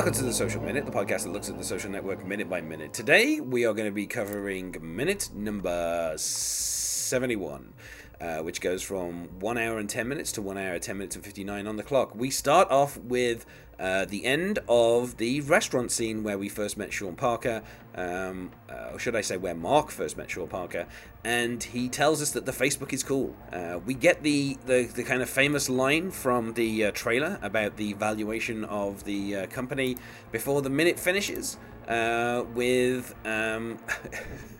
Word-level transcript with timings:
Welcome 0.00 0.14
to 0.14 0.24
the 0.24 0.32
Social 0.32 0.62
Minute, 0.62 0.86
the 0.86 0.92
podcast 0.92 1.24
that 1.24 1.28
looks 1.28 1.50
at 1.50 1.58
the 1.58 1.62
social 1.62 1.90
network 1.90 2.24
minute 2.24 2.48
by 2.48 2.62
minute. 2.62 2.94
Today 2.94 3.38
we 3.38 3.66
are 3.66 3.74
going 3.74 3.86
to 3.86 3.92
be 3.92 4.06
covering 4.06 4.74
minute 4.80 5.28
number 5.34 6.14
71. 6.16 7.74
Uh, 8.20 8.42
which 8.42 8.60
goes 8.60 8.82
from 8.82 9.30
1 9.40 9.56
hour 9.56 9.78
and 9.78 9.88
10 9.88 10.06
minutes 10.06 10.30
to 10.30 10.42
1 10.42 10.58
hour 10.58 10.78
10 10.78 10.98
minutes 10.98 11.16
and 11.16 11.24
59 11.24 11.66
on 11.66 11.76
the 11.76 11.82
clock. 11.82 12.14
We 12.14 12.28
start 12.28 12.70
off 12.70 12.98
with 12.98 13.46
uh, 13.78 14.04
the 14.04 14.26
end 14.26 14.58
of 14.68 15.16
the 15.16 15.40
restaurant 15.40 15.90
scene 15.90 16.22
where 16.22 16.36
we 16.36 16.50
first 16.50 16.76
met 16.76 16.92
Sean 16.92 17.16
Parker, 17.16 17.62
um, 17.94 18.50
uh, 18.68 18.90
or 18.92 18.98
should 18.98 19.16
I 19.16 19.22
say, 19.22 19.38
where 19.38 19.54
Mark 19.54 19.90
first 19.90 20.18
met 20.18 20.30
Sean 20.30 20.48
Parker, 20.48 20.86
and 21.24 21.62
he 21.62 21.88
tells 21.88 22.20
us 22.20 22.32
that 22.32 22.44
the 22.44 22.52
Facebook 22.52 22.92
is 22.92 23.02
cool. 23.02 23.34
Uh, 23.54 23.78
we 23.86 23.94
get 23.94 24.22
the, 24.22 24.58
the, 24.66 24.82
the, 24.82 25.02
kind 25.02 25.22
of 25.22 25.30
famous 25.30 25.70
line 25.70 26.10
from 26.10 26.52
the 26.52 26.84
uh, 26.84 26.90
trailer 26.90 27.38
about 27.40 27.78
the 27.78 27.94
valuation 27.94 28.66
of 28.66 29.04
the 29.04 29.46
company 29.46 29.96
before 30.30 30.60
the 30.60 30.68
minute 30.68 31.00
finishes 31.00 31.56
with. 31.88 33.14
Um, 33.24 33.78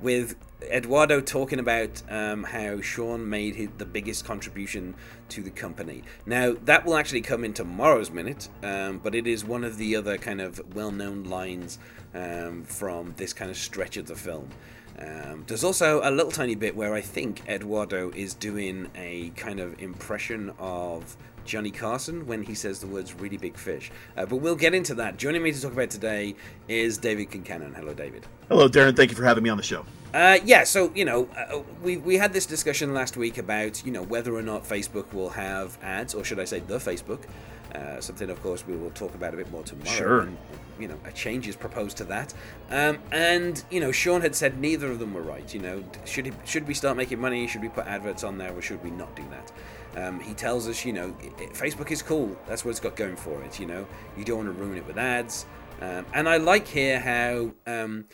with 0.00 0.36
Eduardo 0.62 1.20
talking 1.20 1.58
about 1.58 2.02
um, 2.10 2.44
how 2.44 2.80
Sean 2.80 3.28
made 3.28 3.56
his, 3.56 3.68
the 3.78 3.86
biggest 3.86 4.24
contribution 4.24 4.94
to 5.30 5.42
the 5.42 5.50
company. 5.50 6.02
Now, 6.26 6.54
that 6.64 6.84
will 6.84 6.96
actually 6.96 7.22
come 7.22 7.44
in 7.44 7.52
tomorrow's 7.52 8.10
minute, 8.10 8.48
um, 8.62 8.98
but 8.98 9.14
it 9.14 9.26
is 9.26 9.44
one 9.44 9.64
of 9.64 9.78
the 9.78 9.96
other 9.96 10.18
kind 10.18 10.40
of 10.40 10.60
well 10.74 10.90
known 10.90 11.24
lines 11.24 11.78
um, 12.14 12.64
from 12.64 13.14
this 13.16 13.32
kind 13.32 13.50
of 13.50 13.56
stretch 13.56 13.96
of 13.96 14.06
the 14.06 14.16
film. 14.16 14.50
Um, 14.98 15.44
there's 15.46 15.64
also 15.64 16.00
a 16.04 16.10
little 16.10 16.32
tiny 16.32 16.54
bit 16.54 16.76
where 16.76 16.94
I 16.94 17.00
think 17.00 17.42
Eduardo 17.48 18.10
is 18.10 18.34
doing 18.34 18.90
a 18.94 19.30
kind 19.30 19.58
of 19.58 19.80
impression 19.80 20.52
of 20.58 21.16
Johnny 21.44 21.70
Carson 21.70 22.26
when 22.26 22.42
he 22.42 22.54
says 22.54 22.80
the 22.80 22.86
words 22.86 23.14
really 23.14 23.36
big 23.36 23.56
fish. 23.56 23.90
Uh, 24.16 24.26
but 24.26 24.36
we'll 24.36 24.56
get 24.56 24.74
into 24.74 24.94
that. 24.96 25.16
Joining 25.16 25.42
me 25.42 25.52
to 25.52 25.60
talk 25.60 25.72
about 25.72 25.90
today 25.90 26.34
is 26.68 26.98
David 26.98 27.30
Kincannon. 27.30 27.74
Hello, 27.74 27.94
David. 27.94 28.26
Hello, 28.48 28.68
Darren. 28.68 28.96
Thank 28.96 29.10
you 29.10 29.16
for 29.16 29.24
having 29.24 29.44
me 29.44 29.50
on 29.50 29.56
the 29.56 29.62
show. 29.62 29.84
Uh, 30.12 30.38
yeah, 30.44 30.64
so 30.64 30.92
you 30.94 31.04
know, 31.04 31.28
uh, 31.36 31.60
we 31.82 31.96
we 31.96 32.16
had 32.16 32.32
this 32.32 32.46
discussion 32.46 32.92
last 32.92 33.16
week 33.16 33.38
about 33.38 33.84
you 33.86 33.92
know 33.92 34.02
whether 34.02 34.34
or 34.34 34.42
not 34.42 34.64
Facebook 34.64 35.12
will 35.12 35.30
have 35.30 35.78
ads, 35.82 36.14
or 36.14 36.24
should 36.24 36.40
I 36.40 36.44
say, 36.44 36.60
the 36.60 36.78
Facebook. 36.78 37.20
Uh, 37.74 38.00
something, 38.00 38.28
of 38.30 38.42
course, 38.42 38.66
we 38.66 38.76
will 38.76 38.90
talk 38.90 39.14
about 39.14 39.32
a 39.32 39.36
bit 39.36 39.48
more 39.52 39.62
tomorrow. 39.62 39.96
Sure. 39.96 40.20
And, 40.22 40.36
you 40.80 40.88
know, 40.88 40.98
a 41.04 41.12
change 41.12 41.46
is 41.46 41.54
proposed 41.54 41.96
to 41.98 42.04
that. 42.04 42.34
Um, 42.70 42.98
and 43.12 43.62
you 43.70 43.80
know, 43.80 43.92
Sean 43.92 44.22
had 44.22 44.34
said 44.34 44.58
neither 44.58 44.90
of 44.90 44.98
them 44.98 45.14
were 45.14 45.22
right. 45.22 45.52
You 45.54 45.60
know, 45.60 45.84
should 46.04 46.26
he, 46.26 46.32
should 46.44 46.66
we 46.66 46.74
start 46.74 46.96
making 46.96 47.20
money? 47.20 47.46
Should 47.46 47.62
we 47.62 47.68
put 47.68 47.86
adverts 47.86 48.24
on 48.24 48.38
there, 48.38 48.52
or 48.52 48.62
should 48.62 48.82
we 48.82 48.90
not 48.90 49.14
do 49.14 49.22
that? 49.30 49.52
Um, 49.96 50.20
he 50.20 50.34
tells 50.34 50.68
us, 50.68 50.84
you 50.84 50.92
know, 50.92 51.14
it, 51.20 51.52
Facebook 51.54 51.90
is 51.90 52.02
cool. 52.02 52.36
That's 52.46 52.64
what 52.64 52.70
it's 52.70 52.80
got 52.80 52.96
going 52.96 53.16
for 53.16 53.42
it. 53.42 53.58
You 53.58 53.66
know, 53.66 53.86
you 54.16 54.24
don't 54.24 54.44
want 54.44 54.56
to 54.56 54.62
ruin 54.62 54.78
it 54.78 54.86
with 54.86 54.98
ads. 54.98 55.46
Um, 55.80 56.06
and 56.14 56.28
I 56.28 56.36
like 56.36 56.68
here 56.68 57.00
how 57.00 57.52
um, 57.66 58.04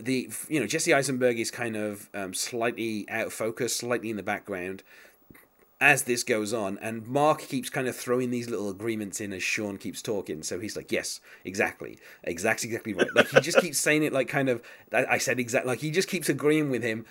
the 0.00 0.30
you 0.48 0.60
know 0.60 0.66
Jesse 0.66 0.94
Eisenberg 0.94 1.38
is 1.38 1.50
kind 1.50 1.76
of 1.76 2.08
um, 2.14 2.34
slightly 2.34 3.06
out 3.08 3.26
of 3.26 3.32
focus, 3.32 3.76
slightly 3.76 4.10
in 4.10 4.16
the 4.16 4.22
background 4.22 4.82
as 5.82 6.04
this 6.04 6.22
goes 6.22 6.52
on, 6.52 6.78
and 6.80 7.04
Mark 7.08 7.40
keeps 7.40 7.68
kind 7.68 7.88
of 7.88 7.96
throwing 7.96 8.30
these 8.30 8.48
little 8.48 8.70
agreements 8.70 9.20
in 9.20 9.32
as 9.32 9.42
Sean 9.42 9.76
keeps 9.76 10.00
talking. 10.00 10.44
So 10.44 10.60
he's 10.60 10.76
like, 10.76 10.92
"Yes, 10.92 11.20
exactly, 11.44 11.98
exactly, 12.22 12.68
exactly 12.68 12.92
right." 12.94 13.12
Like 13.12 13.28
he 13.28 13.40
just 13.40 13.58
keeps 13.58 13.78
saying 13.78 14.04
it, 14.04 14.12
like 14.12 14.28
kind 14.28 14.48
of, 14.48 14.62
I 14.92 15.18
said 15.18 15.40
exactly, 15.40 15.68
like 15.68 15.80
he 15.80 15.90
just 15.90 16.08
keeps 16.08 16.28
agreeing 16.28 16.70
with 16.70 16.84
him 16.84 17.04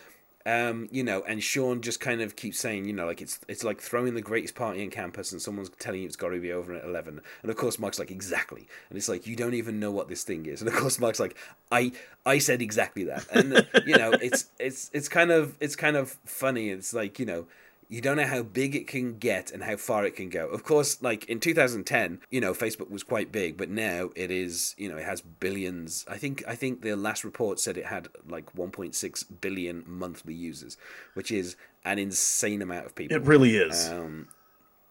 um, 0.46 0.88
you 0.91 1.03
know, 1.03 1.24
and 1.28 1.44
Sean 1.44 1.81
just 1.81 2.00
kind 2.00 2.22
of 2.22 2.35
keeps 2.35 2.59
saying, 2.59 2.85
you 2.85 2.94
know, 2.94 3.06
like 3.06 3.22
it's 3.22 3.40
it's 3.47 3.63
like 3.63 3.79
throwing 3.79 4.13
the 4.13 4.22
greatest 4.22 4.56
party 4.56 4.81
in 4.81 4.90
campus, 4.90 5.31
and 5.31 5.41
someone's 5.41 5.69
telling 5.79 6.02
you 6.02 6.07
it's 6.07 6.16
got 6.16 6.29
to 6.29 6.40
be 6.40 6.52
over 6.52 6.74
at 6.74 6.84
eleven, 6.84 7.22
and 7.41 7.52
of 7.52 7.57
course 7.57 7.78
Mark's 7.78 8.00
like 8.00 8.12
exactly, 8.12 8.68
and 8.90 8.97
it's 8.97 9.09
like 9.09 9.28
you 9.28 9.35
don't 9.35 9.53
even 9.53 9.79
know 9.79 9.91
what 9.91 10.07
this 10.07 10.24
thing 10.24 10.46
is, 10.46 10.62
and 10.62 10.68
of 10.68 10.75
course 10.75 11.00
Mark's 11.00 11.19
like 11.19 11.35
I 11.72 11.91
I 12.25 12.40
said 12.40 12.62
exactly 12.62 13.03
that, 13.06 13.25
and 13.31 13.68
you 13.85 13.97
know 13.97 14.12
it's 14.12 14.46
it's 14.59 14.90
it's 14.94 15.07
kind 15.07 15.31
of 15.31 15.56
it's 15.59 15.75
kind 15.75 15.96
of 15.96 16.18
funny. 16.25 16.69
It's 16.69 16.94
like 16.94 17.19
you 17.19 17.25
know 17.25 17.46
you 17.91 18.00
don't 18.00 18.16
know 18.16 18.25
how 18.25 18.41
big 18.41 18.74
it 18.74 18.88
can 18.88 19.18
get 19.18 19.52
and 19.52 19.62
how 19.62 19.75
far 19.75 20.06
it 20.06 20.16
can 20.16 20.29
go. 20.29 20.47
Of 20.47 20.63
course, 20.63 21.02
like 21.02 21.25
in 21.25 21.41
2010, 21.41 22.22
you 22.29 22.40
know, 22.40 22.53
Facebook 22.53 22.90
was 22.90 23.03
quite 23.03 23.34
big, 23.34 23.57
but 23.57 23.69
now 23.69 24.12
it 24.16 24.31
is, 24.31 24.74
you 24.78 24.88
know, 24.88 24.96
it 24.96 25.03
has 25.03 25.19
billions. 25.19 26.06
I 26.07 26.18
think 26.18 26.41
I 26.47 26.56
think 26.56 26.84
the 26.84 26.96
last 26.96 27.25
report 27.25 27.59
said 27.59 27.78
it 27.78 27.88
had 27.88 28.07
like 28.25 28.56
1.6 28.56 29.25
billion 29.41 29.84
monthly 29.85 30.34
users, 30.34 30.78
which 31.16 31.34
is 31.34 31.57
an 31.84 32.00
insane 32.00 32.62
amount 32.62 32.85
of 32.85 32.96
people. 32.96 33.18
It 33.18 33.24
really 33.24 33.57
is. 33.57 33.90
Um, 33.90 34.29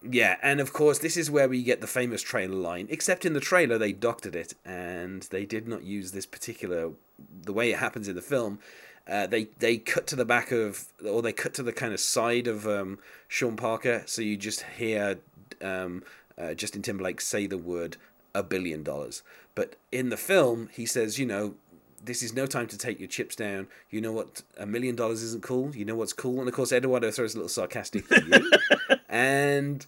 yeah, 0.07 0.37
and 0.43 0.59
of 0.59 0.71
course, 0.71 0.99
this 0.99 1.17
is 1.17 1.31
where 1.31 1.49
we 1.49 1.63
get 1.63 1.81
the 1.81 1.87
famous 1.87 2.21
trailer 2.21 2.53
line. 2.53 2.85
Except 2.91 3.25
in 3.25 3.33
the 3.33 3.39
trailer, 3.39 3.79
they 3.79 3.93
doctored 3.93 4.35
it, 4.35 4.53
and 4.63 5.23
they 5.31 5.45
did 5.47 5.67
not 5.67 5.81
use 5.81 6.11
this 6.11 6.27
particular 6.27 6.91
the 7.43 7.53
way 7.53 7.71
it 7.71 7.77
happens 7.77 8.07
in 8.07 8.15
the 8.15 8.21
film 8.21 8.59
uh, 9.07 9.27
they 9.27 9.45
they 9.59 9.77
cut 9.77 10.07
to 10.07 10.15
the 10.15 10.25
back 10.25 10.51
of, 10.51 10.85
or 11.05 11.21
they 11.21 11.33
cut 11.33 11.53
to 11.55 11.63
the 11.63 11.73
kind 11.73 11.93
of 11.93 11.99
side 11.99 12.47
of 12.47 12.67
um, 12.67 12.99
Sean 13.27 13.55
Parker, 13.55 14.03
so 14.05 14.21
you 14.21 14.37
just 14.37 14.63
hear 14.77 15.19
um, 15.61 16.03
uh, 16.37 16.53
Justin 16.53 16.81
Timberlake 16.81 17.21
say 17.21 17.47
the 17.47 17.57
word 17.57 17.97
a 18.33 18.43
billion 18.43 18.83
dollars. 18.83 19.23
But 19.55 19.75
in 19.91 20.09
the 20.09 20.17
film, 20.17 20.69
he 20.71 20.85
says, 20.85 21.19
you 21.19 21.25
know, 21.25 21.55
this 22.03 22.23
is 22.23 22.33
no 22.33 22.45
time 22.45 22.67
to 22.67 22.77
take 22.77 22.99
your 22.99 23.07
chips 23.07 23.35
down. 23.35 23.67
You 23.89 24.01
know 24.01 24.11
what? 24.11 24.41
A 24.57 24.65
million 24.65 24.95
dollars 24.95 25.21
isn't 25.23 25.43
cool. 25.43 25.75
You 25.75 25.85
know 25.85 25.95
what's 25.95 26.13
cool? 26.13 26.39
And 26.39 26.47
of 26.47 26.55
course, 26.55 26.71
Eduardo 26.71 27.11
throws 27.11 27.35
a 27.35 27.37
little 27.37 27.49
sarcastic 27.49 28.11
at 28.11 28.25
you. 28.27 28.51
and 29.09 29.85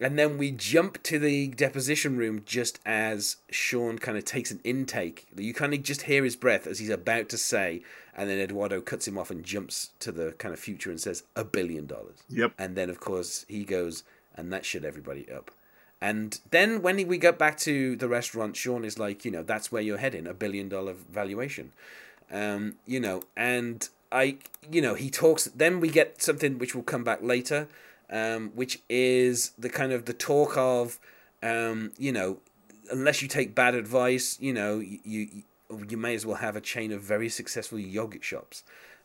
and 0.00 0.18
then 0.18 0.38
we 0.38 0.50
jump 0.52 1.02
to 1.04 1.18
the 1.18 1.48
deposition 1.48 2.16
room 2.16 2.42
just 2.46 2.78
as 2.86 3.36
Sean 3.50 3.98
kind 3.98 4.16
of 4.16 4.24
takes 4.24 4.50
an 4.50 4.60
intake. 4.62 5.26
You 5.36 5.52
kind 5.52 5.74
of 5.74 5.82
just 5.82 6.02
hear 6.02 6.24
his 6.24 6.36
breath 6.36 6.66
as 6.66 6.78
he's 6.78 6.90
about 6.90 7.28
to 7.30 7.38
say, 7.38 7.82
and 8.16 8.30
then 8.30 8.38
Eduardo 8.38 8.80
cuts 8.80 9.08
him 9.08 9.18
off 9.18 9.30
and 9.30 9.44
jumps 9.44 9.90
to 10.00 10.12
the 10.12 10.32
kind 10.32 10.54
of 10.54 10.60
future 10.60 10.90
and 10.90 11.00
says, 11.00 11.24
a 11.34 11.44
billion 11.44 11.86
dollars. 11.86 12.22
Yep. 12.28 12.52
And 12.58 12.76
then, 12.76 12.90
of 12.90 13.00
course, 13.00 13.44
he 13.48 13.64
goes, 13.64 14.04
and 14.36 14.52
that 14.52 14.64
shut 14.64 14.84
everybody 14.84 15.30
up. 15.30 15.50
And 16.00 16.38
then 16.52 16.80
when 16.80 17.08
we 17.08 17.18
get 17.18 17.38
back 17.38 17.58
to 17.58 17.96
the 17.96 18.08
restaurant, 18.08 18.56
Sean 18.56 18.84
is 18.84 19.00
like, 19.00 19.24
you 19.24 19.32
know, 19.32 19.42
that's 19.42 19.72
where 19.72 19.82
you're 19.82 19.98
heading, 19.98 20.28
a 20.28 20.34
billion 20.34 20.68
dollar 20.68 20.94
valuation. 21.10 21.72
Um, 22.30 22.76
you 22.86 23.00
know, 23.00 23.22
and 23.36 23.88
I, 24.12 24.36
you 24.70 24.80
know, 24.80 24.94
he 24.94 25.10
talks, 25.10 25.46
then 25.46 25.80
we 25.80 25.88
get 25.88 26.22
something 26.22 26.58
which 26.58 26.74
will 26.74 26.84
come 26.84 27.02
back 27.02 27.20
later 27.20 27.66
um, 28.10 28.50
which 28.54 28.82
is 28.88 29.52
the 29.58 29.68
kind 29.68 29.92
of 29.92 30.04
the 30.04 30.12
talk 30.12 30.56
of, 30.56 30.98
um, 31.42 31.92
you 31.98 32.12
know, 32.12 32.38
unless 32.90 33.22
you 33.22 33.28
take 33.28 33.54
bad 33.54 33.74
advice, 33.74 34.38
you 34.40 34.52
know, 34.52 34.78
you, 34.78 34.98
you 35.04 35.42
you 35.88 35.98
may 35.98 36.14
as 36.14 36.24
well 36.24 36.36
have 36.36 36.56
a 36.56 36.62
chain 36.62 36.92
of 36.92 37.02
very 37.02 37.28
successful 37.28 37.78
yogurt 37.78 38.24
shops. 38.24 38.64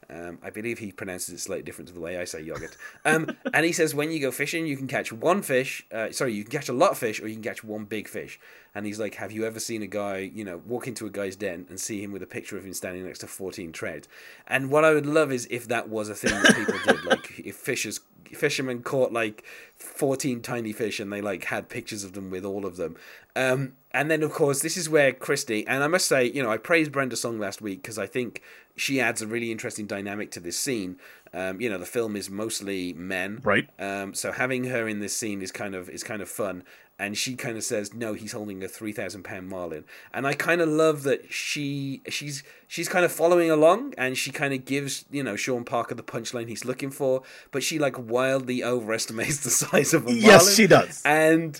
Um, 0.09 0.39
I 0.43 0.49
believe 0.49 0.79
he 0.79 0.91
pronounces 0.91 1.33
it 1.33 1.39
slightly 1.39 1.63
different 1.63 1.87
to 1.87 1.93
the 1.93 1.99
way 1.99 2.17
I 2.17 2.25
say 2.25 2.41
yogurt. 2.41 2.77
Um, 3.05 3.35
and 3.53 3.65
he 3.65 3.71
says 3.71 3.95
when 3.95 4.11
you 4.11 4.19
go 4.19 4.31
fishing, 4.31 4.67
you 4.67 4.77
can 4.77 4.87
catch 4.87 5.11
one 5.11 5.41
fish. 5.41 5.85
Uh, 5.91 6.11
sorry, 6.11 6.33
you 6.33 6.43
can 6.43 6.51
catch 6.51 6.69
a 6.69 6.73
lot 6.73 6.91
of 6.91 6.97
fish, 6.97 7.21
or 7.21 7.27
you 7.27 7.35
can 7.35 7.43
catch 7.43 7.63
one 7.63 7.85
big 7.85 8.07
fish. 8.07 8.39
And 8.75 8.85
he's 8.85 8.99
like, 8.99 9.15
"Have 9.15 9.31
you 9.31 9.45
ever 9.45 9.59
seen 9.59 9.81
a 9.81 9.87
guy, 9.87 10.17
you 10.17 10.43
know, 10.43 10.57
walk 10.65 10.87
into 10.87 11.05
a 11.05 11.09
guy's 11.09 11.35
den 11.35 11.65
and 11.69 11.79
see 11.79 12.01
him 12.01 12.11
with 12.11 12.23
a 12.23 12.27
picture 12.27 12.57
of 12.57 12.65
him 12.65 12.73
standing 12.73 13.05
next 13.05 13.19
to 13.19 13.27
fourteen 13.27 13.71
trout?" 13.71 14.07
And 14.47 14.69
what 14.69 14.83
I 14.83 14.93
would 14.93 15.05
love 15.05 15.31
is 15.31 15.47
if 15.49 15.67
that 15.67 15.89
was 15.89 16.09
a 16.09 16.15
thing 16.15 16.31
that 16.41 16.55
people 16.55 16.79
did, 16.85 17.03
like 17.05 17.39
if 17.39 17.55
fishers 17.55 18.01
fishermen 18.33 18.83
caught 18.83 19.11
like 19.11 19.43
14 19.75 20.41
tiny 20.41 20.73
fish 20.73 20.99
and 20.99 21.11
they 21.11 21.21
like 21.21 21.45
had 21.45 21.69
pictures 21.69 22.03
of 22.03 22.13
them 22.13 22.29
with 22.29 22.45
all 22.45 22.65
of 22.65 22.77
them. 22.77 22.95
Um, 23.35 23.73
and 23.91 24.09
then 24.09 24.23
of 24.23 24.31
course 24.31 24.61
this 24.61 24.75
is 24.75 24.89
where 24.89 25.13
christy 25.13 25.67
and 25.67 25.83
i 25.83 25.87
must 25.87 26.07
say 26.07 26.25
you 26.25 26.41
know 26.41 26.49
i 26.49 26.57
praised 26.57 26.91
brenda 26.91 27.15
song 27.15 27.37
last 27.37 27.61
week 27.61 27.83
because 27.83 27.99
i 27.99 28.07
think 28.07 28.41
she 28.75 28.99
adds 28.99 29.21
a 29.21 29.27
really 29.27 29.51
interesting 29.51 29.85
dynamic 29.85 30.31
to 30.31 30.39
this 30.39 30.57
scene. 30.57 30.97
Um, 31.33 31.59
you 31.59 31.69
know 31.69 31.77
the 31.77 31.85
film 31.85 32.15
is 32.15 32.29
mostly 32.29 32.93
men. 32.93 33.41
Right. 33.43 33.67
Um, 33.79 34.13
so 34.13 34.31
having 34.31 34.65
her 34.65 34.87
in 34.87 34.99
this 34.99 35.15
scene 35.15 35.41
is 35.41 35.51
kind 35.51 35.75
of 35.75 35.89
is 35.89 36.03
kind 36.03 36.21
of 36.21 36.29
fun 36.29 36.63
and 36.99 37.17
she 37.17 37.35
kind 37.35 37.57
of 37.57 37.63
says 37.63 37.93
no 37.93 38.13
he's 38.13 38.31
holding 38.33 38.63
a 38.63 38.67
3000 38.67 39.23
pound 39.23 39.47
marlin. 39.49 39.83
And 40.13 40.27
i 40.27 40.33
kind 40.33 40.61
of 40.61 40.69
love 40.69 41.03
that 41.03 41.31
she 41.31 42.01
she's 42.07 42.43
she's 42.67 42.87
kind 42.87 43.05
of 43.05 43.11
following 43.11 43.49
along 43.49 43.93
and 43.97 44.17
she 44.17 44.31
kind 44.31 44.53
of 44.53 44.65
gives 44.65 45.05
you 45.11 45.23
know 45.23 45.35
sean 45.35 45.63
parker 45.63 45.95
the 45.95 46.03
punchline 46.03 46.49
he's 46.49 46.65
looking 46.65 46.91
for 46.91 47.23
but 47.51 47.63
she 47.63 47.79
like 47.79 47.97
wildly 47.97 48.63
overestimates 48.63 49.37
the 49.43 49.49
size 49.63 49.93
of 49.93 50.03
a 50.03 50.05
marlin. 50.05 50.21
yes 50.21 50.55
she 50.55 50.67
does. 50.67 51.01
And 51.05 51.59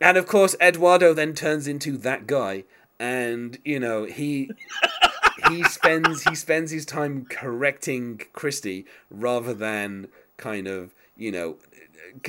and 0.00 0.16
of 0.16 0.26
course 0.26 0.56
eduardo 0.60 1.14
then 1.14 1.34
turns 1.34 1.66
into 1.66 1.96
that 1.98 2.26
guy 2.26 2.64
and 2.98 3.58
you 3.64 3.78
know 3.80 4.04
he 4.04 4.50
he 5.48 5.62
spends 5.64 6.24
he 6.24 6.34
spends 6.34 6.70
his 6.70 6.84
time 6.84 7.26
correcting 7.28 8.20
christy 8.32 8.86
rather 9.10 9.54
than 9.54 10.08
kind 10.36 10.66
of 10.66 10.94
you 11.16 11.30
know 11.30 11.56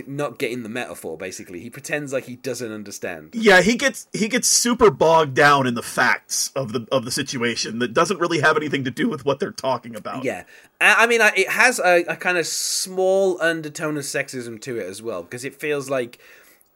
not 0.07 0.37
getting 0.39 0.63
the 0.63 0.69
metaphor 0.69 1.17
basically 1.17 1.59
he 1.59 1.69
pretends 1.69 2.11
like 2.11 2.25
he 2.25 2.35
doesn't 2.35 2.71
understand 2.71 3.29
yeah 3.33 3.61
he 3.61 3.75
gets 3.75 4.07
he 4.13 4.27
gets 4.27 4.47
super 4.47 4.89
bogged 4.89 5.33
down 5.33 5.67
in 5.67 5.75
the 5.75 5.83
facts 5.83 6.51
of 6.55 6.73
the 6.73 6.87
of 6.91 7.05
the 7.05 7.11
situation 7.11 7.79
that 7.79 7.93
doesn't 7.93 8.19
really 8.19 8.39
have 8.39 8.57
anything 8.57 8.83
to 8.83 8.91
do 8.91 9.07
with 9.09 9.25
what 9.25 9.39
they're 9.39 9.51
talking 9.51 9.95
about 9.95 10.23
yeah 10.23 10.43
i 10.81 11.05
mean 11.05 11.21
it 11.21 11.49
has 11.49 11.79
a, 11.79 12.03
a 12.05 12.15
kind 12.15 12.37
of 12.37 12.47
small 12.47 13.39
undertone 13.41 13.97
of 13.97 14.03
sexism 14.03 14.59
to 14.59 14.77
it 14.79 14.87
as 14.87 15.01
well 15.01 15.23
because 15.23 15.45
it 15.45 15.53
feels 15.55 15.89
like 15.89 16.19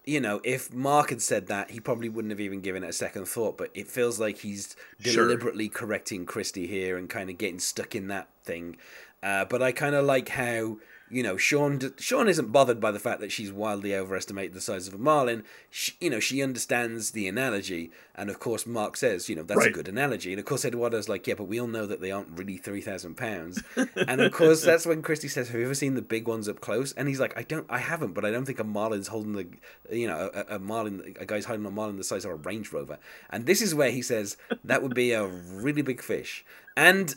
you 0.05 0.19
know, 0.19 0.41
if 0.43 0.73
Mark 0.73 1.11
had 1.11 1.21
said 1.21 1.47
that, 1.47 1.69
he 1.69 1.79
probably 1.79 2.09
wouldn't 2.09 2.31
have 2.31 2.39
even 2.39 2.61
given 2.61 2.83
it 2.83 2.89
a 2.89 2.93
second 2.93 3.27
thought. 3.27 3.57
But 3.59 3.69
it 3.75 3.87
feels 3.87 4.19
like 4.19 4.39
he's 4.39 4.75
Sure. 4.99 5.25
deliberately 5.25 5.69
correcting 5.69 6.25
Christy 6.25 6.65
here 6.65 6.97
and 6.97 7.07
kind 7.07 7.29
of 7.29 7.37
getting 7.37 7.59
stuck 7.59 7.93
in 7.93 8.07
that 8.07 8.27
thing. 8.43 8.77
Uh, 9.21 9.45
but 9.45 9.61
I 9.61 9.71
kind 9.71 9.93
of 9.93 10.05
like 10.05 10.29
how 10.29 10.77
you 11.09 11.23
know 11.23 11.37
Sean. 11.37 11.79
Sean 11.97 12.27
isn't 12.27 12.51
bothered 12.51 12.79
by 12.79 12.91
the 12.91 12.99
fact 12.99 13.19
that 13.21 13.31
she's 13.31 13.51
wildly 13.51 13.95
overestimated 13.95 14.53
the 14.53 14.61
size 14.61 14.87
of 14.87 14.93
a 14.93 14.97
marlin. 14.97 15.43
She, 15.69 15.93
you 15.99 16.09
know, 16.09 16.19
she 16.19 16.41
understands 16.41 17.11
the 17.11 17.27
analogy, 17.27 17.91
and 18.15 18.29
of 18.29 18.39
course, 18.39 18.65
Mark 18.65 18.97
says, 18.97 19.29
you 19.29 19.35
know, 19.35 19.43
that's 19.43 19.65
a 19.65 19.71
good 19.71 19.87
analogy. 19.87 20.31
And 20.31 20.39
of 20.39 20.45
course, 20.45 20.65
Eduardo's 20.65 21.09
like, 21.09 21.27
yeah, 21.27 21.35
but 21.35 21.45
we 21.45 21.59
all 21.59 21.67
know 21.67 21.85
that 21.85 22.01
they 22.01 22.11
aren't 22.11 22.37
really 22.37 22.57
three 22.57 22.81
thousand 22.81 23.15
pounds. 23.15 23.61
and 23.95 24.21
of 24.21 24.31
course, 24.31 24.63
that's 24.63 24.85
when 24.85 25.01
Christy 25.01 25.27
says, 25.27 25.49
"Have 25.49 25.59
you 25.59 25.65
ever 25.65 25.75
seen 25.75 25.95
the 25.95 26.01
big 26.01 26.27
ones 26.27 26.47
up 26.47 26.61
close?" 26.61 26.93
And 26.93 27.07
he's 27.07 27.19
like, 27.19 27.37
"I 27.37 27.43
don't, 27.43 27.65
I 27.69 27.79
haven't, 27.79 28.13
but 28.13 28.25
I 28.25 28.31
don't 28.31 28.45
think 28.45 28.59
a 28.59 28.63
marlin's 28.63 29.07
holding 29.07 29.33
the, 29.33 29.47
you 29.95 30.07
know, 30.07 30.29
a, 30.33 30.55
a 30.55 30.59
marlin, 30.59 31.15
a 31.19 31.25
guy's 31.25 31.45
holding 31.45 31.65
a 31.65 31.71
marlin 31.71 31.97
the 31.97 32.03
size 32.03 32.25
of 32.25 32.31
a 32.31 32.35
Range 32.35 32.71
Rover." 32.71 32.99
And 33.29 33.45
this 33.45 33.61
is 33.61 33.75
where 33.75 33.91
he 33.91 34.01
says 34.01 34.37
that 34.63 34.83
would 34.83 34.95
be 34.95 35.11
a 35.11 35.25
really 35.25 35.81
big 35.81 36.01
fish. 36.01 36.45
And 36.75 37.15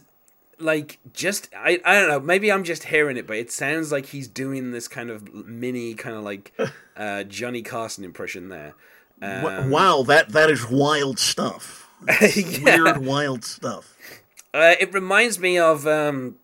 like 0.63 0.99
just 1.13 1.49
I, 1.57 1.81
I 1.85 1.95
don't 2.01 2.09
know 2.09 2.21
maybe 2.21 2.51
i'm 2.53 2.65
just 2.65 2.85
hearing 2.85 3.17
it 3.17 3.27
but 3.27 3.37
it 3.37 3.51
sounds 3.53 3.91
like 3.93 4.07
he's 4.07 4.29
doing 4.29 4.71
this 4.71 4.89
kind 4.89 5.11
of 5.11 5.33
mini 5.33 5.95
kind 5.95 6.17
of 6.17 6.23
like 6.23 6.53
uh 6.97 7.25
johnny 7.25 7.63
carson 7.63 8.05
impression 8.05 8.49
there 8.49 8.75
Wa- 9.23 9.67
wow, 9.69 10.03
that 10.03 10.31
that 10.31 10.51
is 10.51 10.69
wild 10.69 11.19
stuff. 11.19 11.89
Yeah. 12.35 12.83
Weird, 12.83 13.07
wild 13.07 13.45
stuff. 13.45 13.97
Uh, 14.53 14.75
it 14.81 14.93
reminds 14.93 15.39
me 15.39 15.57
of 15.59 15.87
um, 15.87 16.37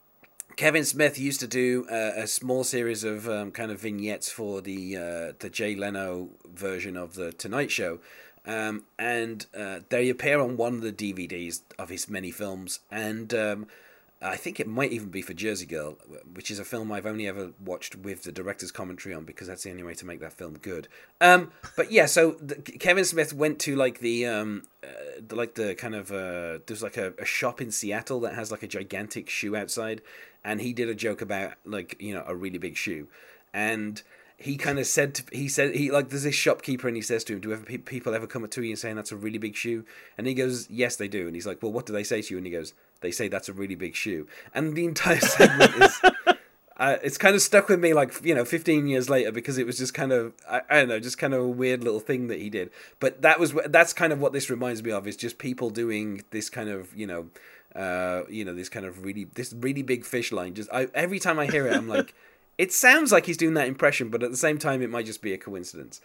Kevin 0.54 0.84
Smith 0.84 1.18
used 1.18 1.40
to 1.40 1.48
do 1.48 1.86
uh, 1.90 2.12
a 2.14 2.28
small 2.28 2.62
series 2.62 3.02
of 3.02 3.28
um, 3.28 3.50
kind 3.50 3.72
of 3.72 3.80
vignettes 3.80 4.30
for 4.30 4.60
the 4.60 4.96
uh, 4.96 5.32
the 5.40 5.50
Jay 5.50 5.74
Leno 5.74 6.28
version 6.46 6.96
of 6.96 7.14
the 7.14 7.32
Tonight 7.32 7.72
Show, 7.72 7.98
um, 8.46 8.84
and 8.96 9.46
uh, 9.58 9.80
they 9.88 10.08
appear 10.08 10.38
on 10.38 10.56
one 10.56 10.74
of 10.74 10.82
the 10.82 10.92
DVDs 10.92 11.62
of 11.76 11.88
his 11.88 12.08
many 12.08 12.30
films, 12.30 12.78
and 12.92 13.34
um, 13.34 13.66
I 14.20 14.36
think 14.36 14.58
it 14.58 14.66
might 14.66 14.90
even 14.92 15.10
be 15.10 15.22
for 15.22 15.32
Jersey 15.32 15.64
Girl, 15.66 15.96
which 16.34 16.50
is 16.50 16.58
a 16.58 16.64
film 16.64 16.90
I've 16.90 17.06
only 17.06 17.28
ever 17.28 17.52
watched 17.64 17.94
with 17.94 18.24
the 18.24 18.32
director's 18.32 18.72
commentary 18.72 19.14
on 19.14 19.24
because 19.24 19.46
that's 19.46 19.62
the 19.62 19.70
only 19.70 19.84
way 19.84 19.94
to 19.94 20.04
make 20.04 20.18
that 20.20 20.32
film 20.32 20.58
good. 20.58 20.88
Um, 21.20 21.52
but 21.76 21.92
yeah, 21.92 22.06
so 22.06 22.32
the, 22.32 22.56
Kevin 22.56 23.04
Smith 23.04 23.32
went 23.32 23.60
to 23.60 23.76
like 23.76 24.00
the 24.00 24.26
um, 24.26 24.64
uh, 24.82 24.88
the- 25.26 25.36
like 25.36 25.54
the 25.54 25.76
kind 25.76 25.94
of 25.94 26.10
uh, 26.10 26.58
there's 26.66 26.82
like 26.82 26.96
a, 26.96 27.14
a 27.18 27.24
shop 27.24 27.60
in 27.60 27.70
Seattle 27.70 28.18
that 28.20 28.34
has 28.34 28.50
like 28.50 28.64
a 28.64 28.68
gigantic 28.68 29.30
shoe 29.30 29.54
outside, 29.54 30.02
and 30.44 30.60
he 30.60 30.72
did 30.72 30.88
a 30.88 30.94
joke 30.96 31.22
about 31.22 31.52
like 31.64 31.96
you 32.00 32.12
know 32.12 32.24
a 32.26 32.34
really 32.34 32.58
big 32.58 32.76
shoe, 32.76 33.06
and 33.54 34.02
he 34.36 34.56
kind 34.56 34.78
of 34.78 34.86
said 34.86 35.14
to, 35.16 35.24
he 35.32 35.48
said 35.48 35.74
he 35.74 35.90
like 35.92 36.08
there's 36.10 36.22
this 36.24 36.34
shopkeeper 36.34 36.86
and 36.88 36.96
he 36.96 37.02
says 37.02 37.22
to 37.24 37.34
him, 37.34 37.40
"Do 37.40 37.52
ever 37.52 37.64
pe- 37.64 37.78
people 37.78 38.14
ever 38.14 38.26
come 38.26 38.42
up 38.42 38.50
to 38.52 38.62
you 38.62 38.70
and 38.70 38.78
saying 38.78 38.96
that's 38.96 39.12
a 39.12 39.16
really 39.16 39.38
big 39.38 39.54
shoe?" 39.54 39.84
And 40.16 40.26
he 40.26 40.34
goes, 40.34 40.68
"Yes, 40.68 40.96
they 40.96 41.08
do." 41.08 41.26
And 41.26 41.36
he's 41.36 41.46
like, 41.46 41.62
"Well, 41.62 41.72
what 41.72 41.86
do 41.86 41.92
they 41.92 42.04
say 42.04 42.20
to 42.22 42.34
you?" 42.34 42.38
And 42.38 42.46
he 42.46 42.52
goes, 42.52 42.74
"They 43.00 43.10
say 43.10 43.28
that's 43.28 43.48
a 43.48 43.52
really 43.52 43.74
big 43.74 43.94
shoe." 43.94 44.26
And 44.54 44.74
the 44.74 44.84
entire 44.84 45.20
segment 45.20 45.82
is. 45.82 46.00
Uh, 46.78 46.96
it's 47.02 47.18
kind 47.18 47.34
of 47.34 47.42
stuck 47.42 47.68
with 47.68 47.80
me, 47.80 47.92
like 47.92 48.24
you 48.24 48.32
know, 48.32 48.44
15 48.44 48.86
years 48.86 49.10
later, 49.10 49.32
because 49.32 49.58
it 49.58 49.66
was 49.66 49.78
just 49.78 49.94
kind 49.94 50.12
of, 50.12 50.32
I, 50.48 50.60
I 50.70 50.78
don't 50.78 50.88
know, 50.88 51.00
just 51.00 51.18
kind 51.18 51.34
of 51.34 51.42
a 51.42 51.48
weird 51.48 51.82
little 51.82 51.98
thing 51.98 52.28
that 52.28 52.38
he 52.38 52.48
did. 52.48 52.70
But 53.00 53.22
that 53.22 53.40
was 53.40 53.52
that's 53.66 53.92
kind 53.92 54.12
of 54.12 54.20
what 54.20 54.32
this 54.32 54.48
reminds 54.48 54.80
me 54.82 54.92
of, 54.92 55.08
is 55.08 55.16
just 55.16 55.38
people 55.38 55.70
doing 55.70 56.22
this 56.30 56.48
kind 56.48 56.68
of, 56.68 56.94
you 56.94 57.06
know, 57.06 57.30
uh, 57.74 58.22
you 58.28 58.44
know, 58.44 58.54
this 58.54 58.68
kind 58.68 58.86
of 58.86 59.04
really, 59.04 59.24
this 59.24 59.52
really 59.52 59.82
big 59.82 60.04
fish 60.04 60.30
line. 60.30 60.54
Just 60.54 60.70
I, 60.72 60.86
every 60.94 61.18
time 61.18 61.38
I 61.38 61.46
hear 61.46 61.66
it, 61.66 61.74
I'm 61.74 61.88
like, 61.96 62.14
it 62.58 62.72
sounds 62.72 63.10
like 63.10 63.26
he's 63.26 63.36
doing 63.36 63.54
that 63.54 63.66
impression, 63.66 64.08
but 64.08 64.22
at 64.22 64.30
the 64.30 64.36
same 64.36 64.58
time, 64.58 64.80
it 64.80 64.90
might 64.90 65.06
just 65.06 65.20
be 65.20 65.32
a 65.32 65.38
coincidence. 65.38 66.00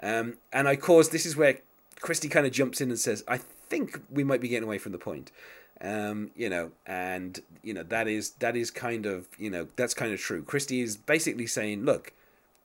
Um, 0.00 0.36
and 0.52 0.68
i 0.68 0.76
cause 0.76 1.08
this 1.08 1.26
is 1.26 1.36
where 1.36 1.58
Christy 2.00 2.28
kind 2.28 2.46
of 2.46 2.52
jumps 2.52 2.80
in 2.80 2.90
and 2.90 2.98
says, 2.98 3.24
"I 3.26 3.38
think 3.38 4.00
we 4.10 4.24
might 4.24 4.40
be 4.40 4.48
getting 4.48 4.64
away 4.64 4.78
from 4.78 4.92
the 4.92 4.98
point." 4.98 5.32
Um, 5.80 6.32
you 6.34 6.48
know, 6.48 6.72
and 6.86 7.40
you 7.62 7.72
know 7.72 7.84
that 7.84 8.08
is 8.08 8.30
that 8.40 8.56
is 8.56 8.70
kind 8.70 9.06
of 9.06 9.28
you 9.38 9.50
know 9.50 9.68
that's 9.76 9.94
kind 9.94 10.12
of 10.12 10.20
true. 10.20 10.42
Christy 10.42 10.80
is 10.80 10.96
basically 10.96 11.46
saying, 11.46 11.84
"Look, 11.84 12.12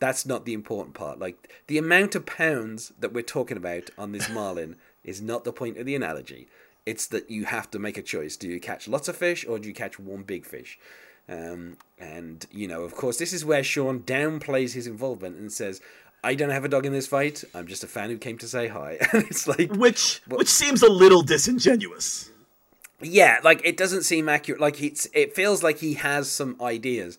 that's 0.04 0.26
not 0.26 0.44
the 0.44 0.54
important 0.54 0.96
part. 0.96 1.18
Like 1.18 1.50
the 1.68 1.78
amount 1.78 2.14
of 2.14 2.26
pounds 2.26 2.92
that 3.00 3.14
we're 3.14 3.22
talking 3.22 3.56
about 3.56 3.90
on 3.98 4.12
this 4.12 4.30
marlin 4.34 4.76
is 5.04 5.22
not 5.22 5.46
the 5.46 5.54
point 5.54 5.78
of 5.78 5.86
the 5.86 5.96
analogy. 5.96 6.50
It's 6.86 7.08
that 7.08 7.30
you 7.30 7.46
have 7.46 7.72
to 7.72 7.80
make 7.80 7.98
a 7.98 8.02
choice. 8.02 8.36
Do 8.36 8.50
you 8.50 8.60
catch 8.60 8.90
lots 8.90 9.08
of 9.08 9.16
fish 9.16 9.46
or 9.48 9.60
do 9.60 9.70
you 9.70 9.74
catch 9.74 9.98
one 9.98 10.24
big 10.24 10.46
fish? 10.46 10.78
Um, 11.30 11.78
and 11.98 12.46
you 12.52 12.68
know, 12.68 12.82
of 12.82 12.96
course, 12.96 13.18
this 13.18 13.32
is 13.32 13.46
where 13.46 13.64
Sean 13.64 14.02
downplays 14.02 14.74
his 14.74 14.88
involvement 14.88 15.38
and 15.38 15.50
says, 15.54 15.80
"I 16.22 16.36
don't 16.36 16.50
have 16.50 16.66
a 16.66 16.68
dog 16.68 16.86
in 16.86 16.92
this 16.92 17.08
fight. 17.08 17.46
I'm 17.56 17.68
just 17.68 17.86
a 17.86 17.88
fan 17.88 18.10
who 18.10 18.18
came 18.18 18.38
to 18.40 18.48
say 18.48 18.68
hi." 18.68 18.98
and 19.14 19.24
it's 19.24 19.48
like, 19.48 19.72
Which 19.72 20.22
which 20.28 20.50
seems 20.50 20.82
a 20.82 20.92
little 20.92 21.22
disingenuous. 21.22 22.30
Yeah, 23.06 23.40
like 23.44 23.62
it 23.64 23.78
doesn't 23.78 24.04
seem 24.04 24.30
accurate. 24.30 24.62
Like 24.62 24.82
it's 24.82 25.08
it 25.14 25.36
feels 25.36 25.64
like 25.64 25.80
he 25.80 25.96
has 25.96 26.30
some 26.30 26.58
ideas. 26.62 27.18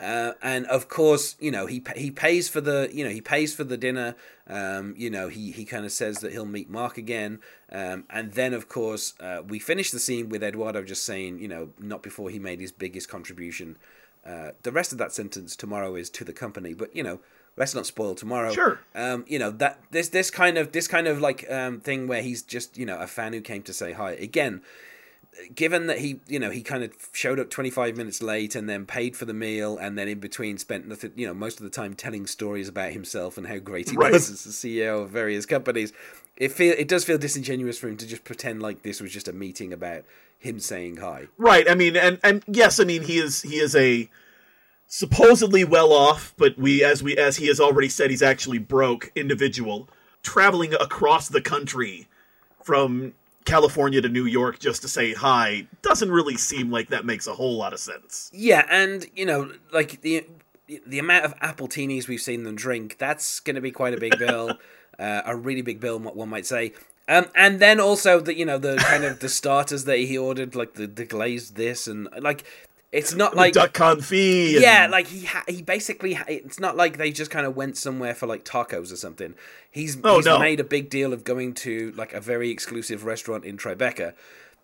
Uh, 0.00 0.32
and 0.42 0.66
of 0.66 0.88
course, 0.88 1.36
you 1.38 1.50
know 1.50 1.66
he 1.66 1.82
he 1.96 2.10
pays 2.10 2.48
for 2.48 2.60
the 2.60 2.90
you 2.92 3.04
know 3.04 3.10
he 3.10 3.20
pays 3.20 3.54
for 3.54 3.64
the 3.64 3.76
dinner. 3.76 4.16
Um, 4.46 4.94
you 4.98 5.08
know 5.08 5.28
he 5.28 5.52
he 5.52 5.64
kind 5.64 5.84
of 5.84 5.92
says 5.92 6.18
that 6.18 6.32
he'll 6.32 6.44
meet 6.44 6.68
Mark 6.68 6.98
again, 6.98 7.40
um, 7.70 8.04
and 8.10 8.32
then 8.32 8.54
of 8.54 8.68
course 8.68 9.14
uh, 9.20 9.42
we 9.46 9.58
finish 9.58 9.90
the 9.90 10.00
scene 10.00 10.28
with 10.28 10.42
Eduardo 10.42 10.82
just 10.82 11.06
saying 11.06 11.38
you 11.38 11.48
know 11.48 11.70
not 11.78 12.02
before 12.02 12.28
he 12.28 12.38
made 12.38 12.60
his 12.60 12.72
biggest 12.72 13.08
contribution. 13.08 13.76
Uh, 14.26 14.50
the 14.62 14.72
rest 14.72 14.90
of 14.90 14.98
that 14.98 15.12
sentence 15.12 15.54
tomorrow 15.54 15.94
is 15.94 16.10
to 16.10 16.24
the 16.24 16.32
company, 16.32 16.74
but 16.74 16.94
you 16.94 17.02
know 17.02 17.20
let's 17.56 17.74
not 17.74 17.86
spoil 17.86 18.16
tomorrow. 18.16 18.52
Sure. 18.52 18.80
Um, 18.96 19.24
you 19.28 19.38
know 19.38 19.52
that 19.52 19.80
this 19.92 20.08
this 20.08 20.28
kind 20.28 20.58
of 20.58 20.72
this 20.72 20.88
kind 20.88 21.06
of 21.06 21.20
like 21.20 21.48
um, 21.50 21.80
thing 21.80 22.08
where 22.08 22.20
he's 22.20 22.42
just 22.42 22.76
you 22.76 22.84
know 22.84 22.98
a 22.98 23.06
fan 23.06 23.32
who 23.32 23.40
came 23.40 23.62
to 23.62 23.72
say 23.72 23.92
hi 23.92 24.12
again 24.12 24.60
given 25.54 25.86
that 25.88 25.98
he 25.98 26.20
you 26.26 26.38
know 26.38 26.50
he 26.50 26.62
kind 26.62 26.84
of 26.84 26.92
showed 27.12 27.40
up 27.40 27.50
25 27.50 27.96
minutes 27.96 28.22
late 28.22 28.54
and 28.54 28.68
then 28.68 28.86
paid 28.86 29.16
for 29.16 29.24
the 29.24 29.34
meal 29.34 29.76
and 29.76 29.98
then 29.98 30.08
in 30.08 30.20
between 30.20 30.58
spent 30.58 30.86
nothing 30.86 31.12
you 31.16 31.26
know 31.26 31.34
most 31.34 31.58
of 31.58 31.64
the 31.64 31.70
time 31.70 31.94
telling 31.94 32.26
stories 32.26 32.68
about 32.68 32.92
himself 32.92 33.36
and 33.36 33.46
how 33.46 33.58
great 33.58 33.90
he 33.90 33.96
Right. 33.96 34.12
was 34.12 34.30
as 34.30 34.44
the 34.44 34.50
CEO 34.50 35.02
of 35.02 35.10
various 35.10 35.44
companies 35.46 35.92
it 36.36 36.52
feel 36.52 36.74
it 36.78 36.88
does 36.88 37.04
feel 37.04 37.18
disingenuous 37.18 37.78
for 37.78 37.88
him 37.88 37.96
to 37.96 38.06
just 38.06 38.24
pretend 38.24 38.62
like 38.62 38.82
this 38.82 39.00
was 39.00 39.12
just 39.12 39.28
a 39.28 39.32
meeting 39.32 39.72
about 39.72 40.04
him 40.38 40.58
saying 40.60 40.98
hi 40.98 41.26
Right. 41.38 41.68
I 41.70 41.74
mean, 41.74 41.96
and 41.96 42.18
and 42.22 42.44
yes, 42.46 42.78
I 42.78 42.84
mean 42.84 43.02
he 43.02 43.18
is 43.18 43.42
he 43.42 43.56
is 43.56 43.74
a 43.74 44.08
supposedly 44.86 45.64
well 45.64 45.92
off, 45.92 46.34
but 46.36 46.56
we 46.58 46.84
as 46.84 47.02
we 47.02 47.16
as 47.16 47.36
he 47.36 47.46
has 47.48 47.60
already 47.60 47.88
said, 47.88 48.10
he's 48.10 48.22
actually 48.22 48.58
broke 48.58 49.10
individual 49.14 49.88
traveling 50.22 50.74
across 50.74 51.28
the 51.28 51.40
country 51.40 52.08
from 52.62 53.12
California 53.44 54.00
to 54.00 54.08
New 54.08 54.24
York 54.24 54.58
just 54.58 54.82
to 54.82 54.88
say 54.88 55.12
hi 55.12 55.66
doesn't 55.82 56.10
really 56.10 56.36
seem 56.36 56.70
like 56.70 56.88
that 56.88 57.04
makes 57.04 57.26
a 57.26 57.34
whole 57.34 57.56
lot 57.56 57.72
of 57.72 57.80
sense. 57.80 58.30
yeah 58.32 58.66
and 58.70 59.06
you 59.14 59.26
know 59.26 59.52
like 59.72 60.00
the 60.02 60.26
the 60.86 60.98
amount 60.98 61.24
of 61.24 61.38
appletinis 61.40 62.08
we've 62.08 62.22
seen 62.22 62.44
them 62.44 62.56
drink 62.56 62.96
that's 62.98 63.40
going 63.40 63.54
to 63.54 63.60
be 63.60 63.70
quite 63.70 63.92
a 63.94 64.00
big 64.00 64.18
bill 64.18 64.56
uh, 64.98 65.22
a 65.26 65.36
really 65.36 65.62
big 65.62 65.78
bill 65.80 65.98
one 65.98 66.28
might 66.28 66.46
say 66.46 66.72
um, 67.06 67.26
and 67.34 67.60
then 67.60 67.80
also 67.80 68.18
the 68.18 68.34
you 68.34 68.46
know 68.46 68.56
the 68.56 68.76
kind 68.76 69.04
of 69.04 69.20
the 69.20 69.28
starters 69.28 69.84
that 69.84 69.98
he 69.98 70.16
ordered 70.16 70.54
like 70.54 70.74
the, 70.74 70.86
the 70.86 71.04
glazed 71.04 71.56
this 71.56 71.86
and 71.86 72.08
like 72.18 72.44
it's 72.94 73.12
not 73.14 73.34
like 73.36 73.52
Duck 73.54 73.72
confit. 73.72 74.60
yeah, 74.60 74.86
like 74.90 75.08
he 75.08 75.24
ha- 75.26 75.44
he 75.48 75.60
basically 75.62 76.14
ha- 76.14 76.24
it's 76.28 76.58
not 76.60 76.76
like 76.76 76.96
they 76.96 77.10
just 77.10 77.30
kind 77.30 77.46
of 77.46 77.54
went 77.56 77.76
somewhere 77.76 78.14
for 78.14 78.26
like 78.26 78.44
tacos 78.44 78.92
or 78.92 78.96
something. 78.96 79.34
He's 79.70 79.96
Oh, 80.04 80.16
he's 80.16 80.26
no. 80.26 80.38
made 80.38 80.60
a 80.60 80.64
big 80.64 80.88
deal 80.90 81.12
of 81.12 81.24
going 81.24 81.54
to 81.54 81.92
like 81.96 82.12
a 82.12 82.20
very 82.20 82.50
exclusive 82.50 83.04
restaurant 83.04 83.44
in 83.44 83.56
Tribeca. 83.56 84.14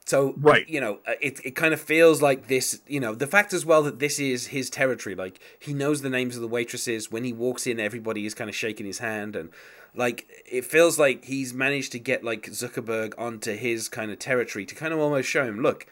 So 0.07 0.35
Right. 0.39 0.69
you 0.69 0.81
know, 0.81 0.99
uh, 1.07 1.13
it 1.21 1.41
it 1.45 1.55
kind 1.55 1.75
of 1.75 1.81
feels 1.81 2.23
like 2.23 2.49
this. 2.49 2.81
You 2.89 3.01
know, 3.01 3.15
the 3.15 3.27
fact 3.27 3.53
as 3.53 3.67
well 3.67 3.83
that 3.83 3.99
this 3.99 4.19
is 4.19 4.49
his 4.49 4.71
territory. 4.71 5.15
Like 5.15 5.39
he 5.59 5.73
knows 5.75 6.03
the 6.03 6.11
names 6.11 6.37
of 6.37 6.43
the 6.43 6.49
waitresses. 6.49 7.11
When 7.13 7.25
he 7.25 7.33
walks 7.33 7.67
in, 7.67 7.79
everybody 7.79 8.27
is 8.27 8.35
kind 8.35 8.49
of 8.51 8.57
shaking 8.57 8.87
his 8.87 8.99
hand, 8.99 9.37
and 9.37 9.51
like 9.95 10.27
it 10.51 10.65
feels 10.65 10.99
like 10.99 11.25
he's 11.27 11.53
managed 11.53 11.93
to 11.93 11.99
get 11.99 12.25
like 12.25 12.47
Zuckerberg 12.47 13.13
onto 13.19 13.55
his 13.57 13.89
kind 13.89 14.11
of 14.11 14.19
territory 14.19 14.65
to 14.67 14.75
kind 14.75 14.93
of 14.95 14.99
almost 15.01 15.29
show 15.29 15.45
him, 15.45 15.61
look, 15.61 15.87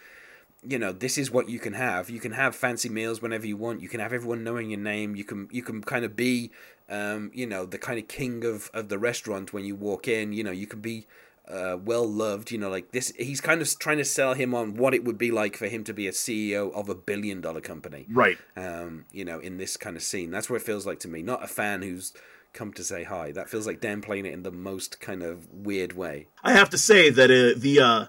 you 0.66 0.78
know 0.78 0.92
this 0.92 1.18
is 1.18 1.30
what 1.30 1.48
you 1.48 1.58
can 1.58 1.74
have. 1.74 2.10
You 2.10 2.20
can 2.20 2.32
have 2.32 2.56
fancy 2.56 2.88
meals 2.88 3.22
whenever 3.22 3.46
you 3.46 3.56
want. 3.56 3.80
You 3.80 3.88
can 3.88 4.00
have 4.00 4.12
everyone 4.12 4.44
knowing 4.44 4.70
your 4.70 4.80
name. 4.80 5.16
You 5.16 5.24
can 5.24 5.48
you 5.50 5.62
can 5.62 5.82
kind 5.82 6.04
of 6.04 6.16
be 6.16 6.50
um, 6.88 7.30
you 7.34 7.46
know 7.46 7.64
the 7.64 7.78
kind 7.78 7.98
of 7.98 8.08
king 8.08 8.44
of 8.44 8.70
of 8.74 8.88
the 8.88 8.98
restaurant 8.98 9.52
when 9.52 9.64
you 9.64 9.74
walk 9.74 10.08
in. 10.08 10.32
You 10.32 10.44
know 10.44 10.50
you 10.50 10.66
can 10.66 10.80
be 10.80 11.06
uh, 11.48 11.78
well 11.82 12.06
loved 12.06 12.50
you 12.50 12.58
know 12.58 12.68
like 12.68 12.92
this 12.92 13.10
he's 13.16 13.40
kind 13.40 13.62
of 13.62 13.78
trying 13.78 13.96
to 13.96 14.04
sell 14.04 14.34
him 14.34 14.54
on 14.54 14.74
what 14.74 14.92
it 14.92 15.04
would 15.04 15.16
be 15.16 15.30
like 15.30 15.56
for 15.56 15.66
him 15.66 15.82
to 15.82 15.94
be 15.94 16.06
a 16.06 16.10
ceo 16.10 16.70
of 16.74 16.88
a 16.90 16.94
billion 16.94 17.40
dollar 17.40 17.60
company. 17.60 18.06
Right. 18.10 18.36
um, 18.56 19.06
you 19.12 19.24
know 19.24 19.38
in 19.38 19.56
this 19.56 19.76
kind 19.76 19.96
of 19.96 20.02
scene. 20.02 20.30
That's 20.30 20.50
what 20.50 20.56
it 20.56 20.62
feels 20.62 20.86
like 20.86 21.00
to 21.00 21.08
me. 21.08 21.22
Not 21.22 21.42
a 21.42 21.46
fan 21.46 21.82
who's 21.82 22.12
come 22.52 22.72
to 22.72 22.82
say 22.84 23.04
hi. 23.04 23.30
That 23.32 23.48
feels 23.48 23.66
like 23.66 23.80
dan 23.80 24.02
playing 24.02 24.26
it 24.26 24.32
in 24.32 24.42
the 24.42 24.50
most 24.50 25.00
kind 25.00 25.22
of 25.22 25.48
weird 25.52 25.92
way. 25.94 26.26
I 26.42 26.52
have 26.52 26.70
to 26.70 26.78
say 26.78 27.10
that 27.10 27.30
uh, 27.30 27.58
the 27.58 27.80
uh, 27.80 28.06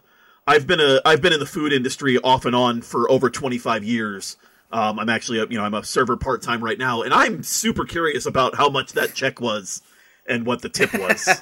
I've 0.50 0.66
been 0.66 0.80
a 0.80 1.00
I've 1.06 1.22
been 1.22 1.32
in 1.32 1.40
the 1.40 1.46
food 1.46 1.72
industry 1.72 2.18
off 2.18 2.46
and 2.46 2.56
on 2.56 2.82
for 2.82 3.10
over 3.12 3.30
25 3.30 3.84
years. 3.84 4.36
Um, 4.72 5.00
I'm 5.00 5.10
actually 5.10 5.38
a, 5.38 5.46
you 5.46 5.60
know 5.60 5.64
I'm 5.64 5.76
a 5.76 5.84
server 5.84 6.18
part 6.18 6.42
time 6.42 6.64
right 6.64 6.78
now, 6.78 7.04
and 7.04 7.14
I'm 7.14 7.44
super 7.44 7.86
curious 7.86 8.26
about 8.26 8.56
how 8.56 8.68
much 8.68 8.94
that 8.94 9.14
check 9.14 9.40
was 9.40 9.84
and 10.28 10.48
what 10.48 10.64
the 10.64 10.70
tip 10.70 10.92
was. 10.96 11.28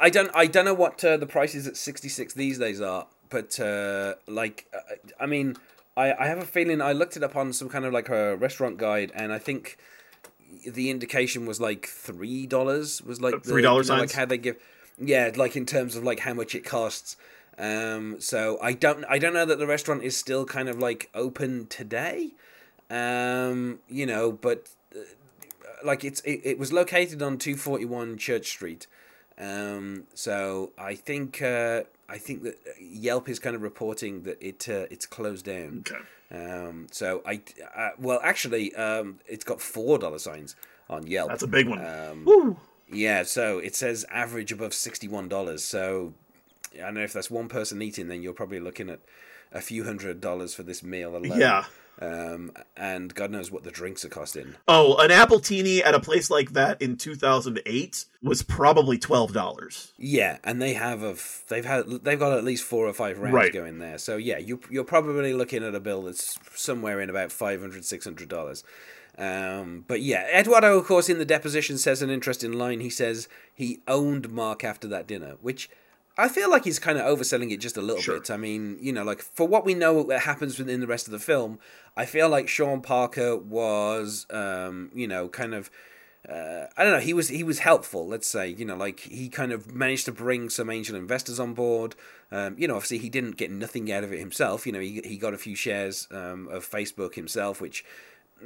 I 0.00 0.08
don't 0.08 0.30
I 0.34 0.46
don't 0.46 0.64
know 0.64 0.72
what 0.72 1.04
uh, 1.04 1.18
the 1.18 1.26
prices 1.26 1.66
at 1.66 1.76
66 1.76 2.32
these 2.32 2.58
days 2.58 2.80
are, 2.80 3.06
but 3.28 3.60
uh, 3.60 4.14
like 4.26 4.66
uh, 4.74 4.78
I 5.20 5.26
mean 5.26 5.56
I, 5.98 6.14
I 6.14 6.26
have 6.26 6.38
a 6.38 6.46
feeling 6.46 6.80
I 6.80 6.92
looked 6.92 7.18
it 7.18 7.22
up 7.22 7.36
on 7.36 7.52
some 7.52 7.68
kind 7.68 7.84
of 7.84 7.92
like 7.92 8.08
a 8.08 8.36
restaurant 8.36 8.78
guide 8.78 9.12
and 9.14 9.30
I 9.30 9.38
think 9.38 9.76
the 10.66 10.88
indication 10.88 11.44
was 11.44 11.60
like 11.60 11.86
three 11.86 12.46
dollars 12.46 13.02
was 13.02 13.20
like 13.20 13.42
the- 13.42 13.52
$3 13.52 13.56
you 13.56 13.62
know, 13.62 14.00
like 14.00 14.12
how 14.12 14.24
they 14.24 14.38
give 14.38 14.56
yeah 14.98 15.30
like 15.34 15.56
in 15.56 15.66
terms 15.66 15.96
of 15.96 16.04
like 16.04 16.20
how 16.20 16.34
much 16.34 16.54
it 16.54 16.64
costs 16.64 17.16
um 17.58 18.20
so 18.20 18.58
i 18.62 18.72
don't 18.72 19.04
i 19.08 19.18
don't 19.18 19.34
know 19.34 19.44
that 19.46 19.58
the 19.58 19.66
restaurant 19.66 20.02
is 20.02 20.16
still 20.16 20.44
kind 20.44 20.68
of 20.68 20.78
like 20.78 21.10
open 21.14 21.66
today 21.68 22.32
um 22.90 23.78
you 23.88 24.06
know 24.06 24.30
but 24.32 24.68
uh, 24.94 25.00
like 25.84 26.04
it's 26.04 26.20
it, 26.22 26.40
it 26.44 26.58
was 26.58 26.72
located 26.72 27.22
on 27.22 27.38
241 27.38 28.16
church 28.18 28.46
street 28.48 28.86
um 29.38 30.04
so 30.14 30.72
i 30.78 30.94
think 30.94 31.42
uh 31.42 31.82
i 32.08 32.18
think 32.18 32.42
that 32.42 32.56
yelp 32.80 33.28
is 33.28 33.38
kind 33.38 33.56
of 33.56 33.62
reporting 33.62 34.22
that 34.22 34.40
it 34.40 34.68
uh, 34.68 34.86
it's 34.90 35.06
closed 35.06 35.44
down 35.46 35.84
Okay. 35.86 36.00
um, 36.30 36.86
so 36.90 37.22
I, 37.26 37.40
uh, 37.76 37.90
well, 37.98 38.18
actually, 38.22 38.74
um, 38.74 39.20
it's 39.26 39.44
got 39.44 39.60
four 39.60 39.98
dollar 39.98 40.18
signs 40.18 40.56
on 40.88 41.06
Yelp. 41.06 41.28
That's 41.28 41.42
a 41.44 41.46
big 41.48 41.68
one. 41.68 41.84
Um, 41.84 42.24
Woo. 42.24 42.56
Yeah, 42.92 43.22
so 43.22 43.58
it 43.58 43.74
says 43.74 44.04
average 44.10 44.52
above 44.52 44.74
sixty-one 44.74 45.28
dollars. 45.28 45.64
So 45.64 46.14
I 46.74 46.78
don't 46.78 46.94
know 46.94 47.00
if 47.02 47.12
that's 47.12 47.30
one 47.30 47.48
person 47.48 47.80
eating, 47.82 48.08
then 48.08 48.22
you're 48.22 48.32
probably 48.32 48.60
looking 48.60 48.90
at 48.90 49.00
a 49.52 49.60
few 49.60 49.84
hundred 49.84 50.20
dollars 50.20 50.54
for 50.54 50.62
this 50.62 50.82
meal 50.82 51.16
alone. 51.16 51.38
Yeah. 51.40 51.64
Um, 52.00 52.50
and 52.76 53.14
God 53.14 53.30
knows 53.30 53.52
what 53.52 53.62
the 53.62 53.70
drinks 53.70 54.04
are 54.04 54.08
costing. 54.08 54.56
Oh, 54.66 54.96
an 54.96 55.10
appletini 55.10 55.80
at 55.86 55.94
a 55.94 56.00
place 56.00 56.28
like 56.28 56.50
that 56.54 56.82
in 56.82 56.96
2008 56.96 58.06
was 58.20 58.42
probably 58.42 58.98
twelve 58.98 59.32
dollars. 59.32 59.92
Yeah, 59.96 60.38
and 60.42 60.60
they 60.60 60.72
have 60.74 61.04
a 61.04 61.10
f- 61.10 61.44
they've 61.48 61.64
had 61.64 61.86
they've 62.02 62.18
got 62.18 62.36
at 62.36 62.42
least 62.42 62.64
four 62.64 62.88
or 62.88 62.92
five 62.92 63.20
rounds 63.20 63.34
Right. 63.34 63.52
going 63.52 63.78
there. 63.78 63.98
So 63.98 64.16
yeah, 64.16 64.38
you 64.38 64.58
you're 64.70 64.82
probably 64.82 65.32
looking 65.34 65.62
at 65.62 65.76
a 65.76 65.80
bill 65.80 66.02
that's 66.02 66.36
somewhere 66.56 67.00
in 67.00 67.08
about 67.10 67.30
500 67.30 67.84
600 67.84 68.28
dollars. 68.28 68.64
Um, 69.16 69.84
but 69.86 70.00
yeah, 70.02 70.26
Eduardo, 70.36 70.78
of 70.78 70.86
course, 70.86 71.08
in 71.08 71.18
the 71.18 71.24
deposition 71.24 71.78
says 71.78 72.02
an 72.02 72.10
interesting 72.10 72.52
line. 72.52 72.80
He 72.80 72.90
says 72.90 73.28
he 73.54 73.80
owned 73.86 74.30
Mark 74.30 74.64
after 74.64 74.88
that 74.88 75.06
dinner, 75.06 75.36
which 75.40 75.70
I 76.16 76.28
feel 76.28 76.50
like 76.50 76.64
he's 76.64 76.78
kind 76.78 76.98
of 76.98 77.04
overselling 77.04 77.52
it 77.52 77.58
just 77.58 77.76
a 77.76 77.82
little 77.82 78.02
Sure. 78.02 78.18
bit. 78.18 78.30
I 78.30 78.36
mean, 78.36 78.78
you 78.80 78.92
know, 78.92 79.04
like 79.04 79.20
for 79.22 79.46
what 79.46 79.64
we 79.64 79.74
know 79.74 80.02
that 80.04 80.20
happens 80.20 80.58
within 80.58 80.80
the 80.80 80.86
rest 80.86 81.06
of 81.06 81.12
the 81.12 81.18
film, 81.18 81.58
I 81.96 82.06
feel 82.06 82.28
like 82.28 82.48
Sean 82.48 82.80
Parker 82.80 83.36
was, 83.36 84.26
um, 84.30 84.90
you 84.94 85.06
know, 85.08 85.28
kind 85.28 85.54
of. 85.54 85.70
Uh, 86.26 86.68
I 86.78 86.84
don't 86.84 86.94
know. 86.94 87.00
He 87.00 87.12
was 87.12 87.28
he 87.28 87.44
was 87.44 87.58
helpful. 87.58 88.06
Let's 88.06 88.26
say 88.26 88.48
you 88.48 88.64
know, 88.64 88.76
like 88.76 89.00
he 89.00 89.28
kind 89.28 89.52
of 89.52 89.74
managed 89.74 90.06
to 90.06 90.12
bring 90.12 90.48
some 90.48 90.70
angel 90.70 90.96
investors 90.96 91.38
on 91.38 91.52
board. 91.52 91.94
Um, 92.32 92.56
you 92.58 92.66
know, 92.66 92.76
obviously 92.76 92.96
he 92.96 93.10
didn't 93.10 93.36
get 93.36 93.50
nothing 93.50 93.92
out 93.92 94.04
of 94.04 94.12
it 94.12 94.18
himself. 94.20 94.64
You 94.64 94.72
know, 94.72 94.80
he 94.80 95.02
he 95.04 95.18
got 95.18 95.34
a 95.34 95.38
few 95.38 95.54
shares 95.54 96.08
um, 96.10 96.48
of 96.48 96.66
Facebook 96.68 97.14
himself, 97.14 97.60
which 97.60 97.84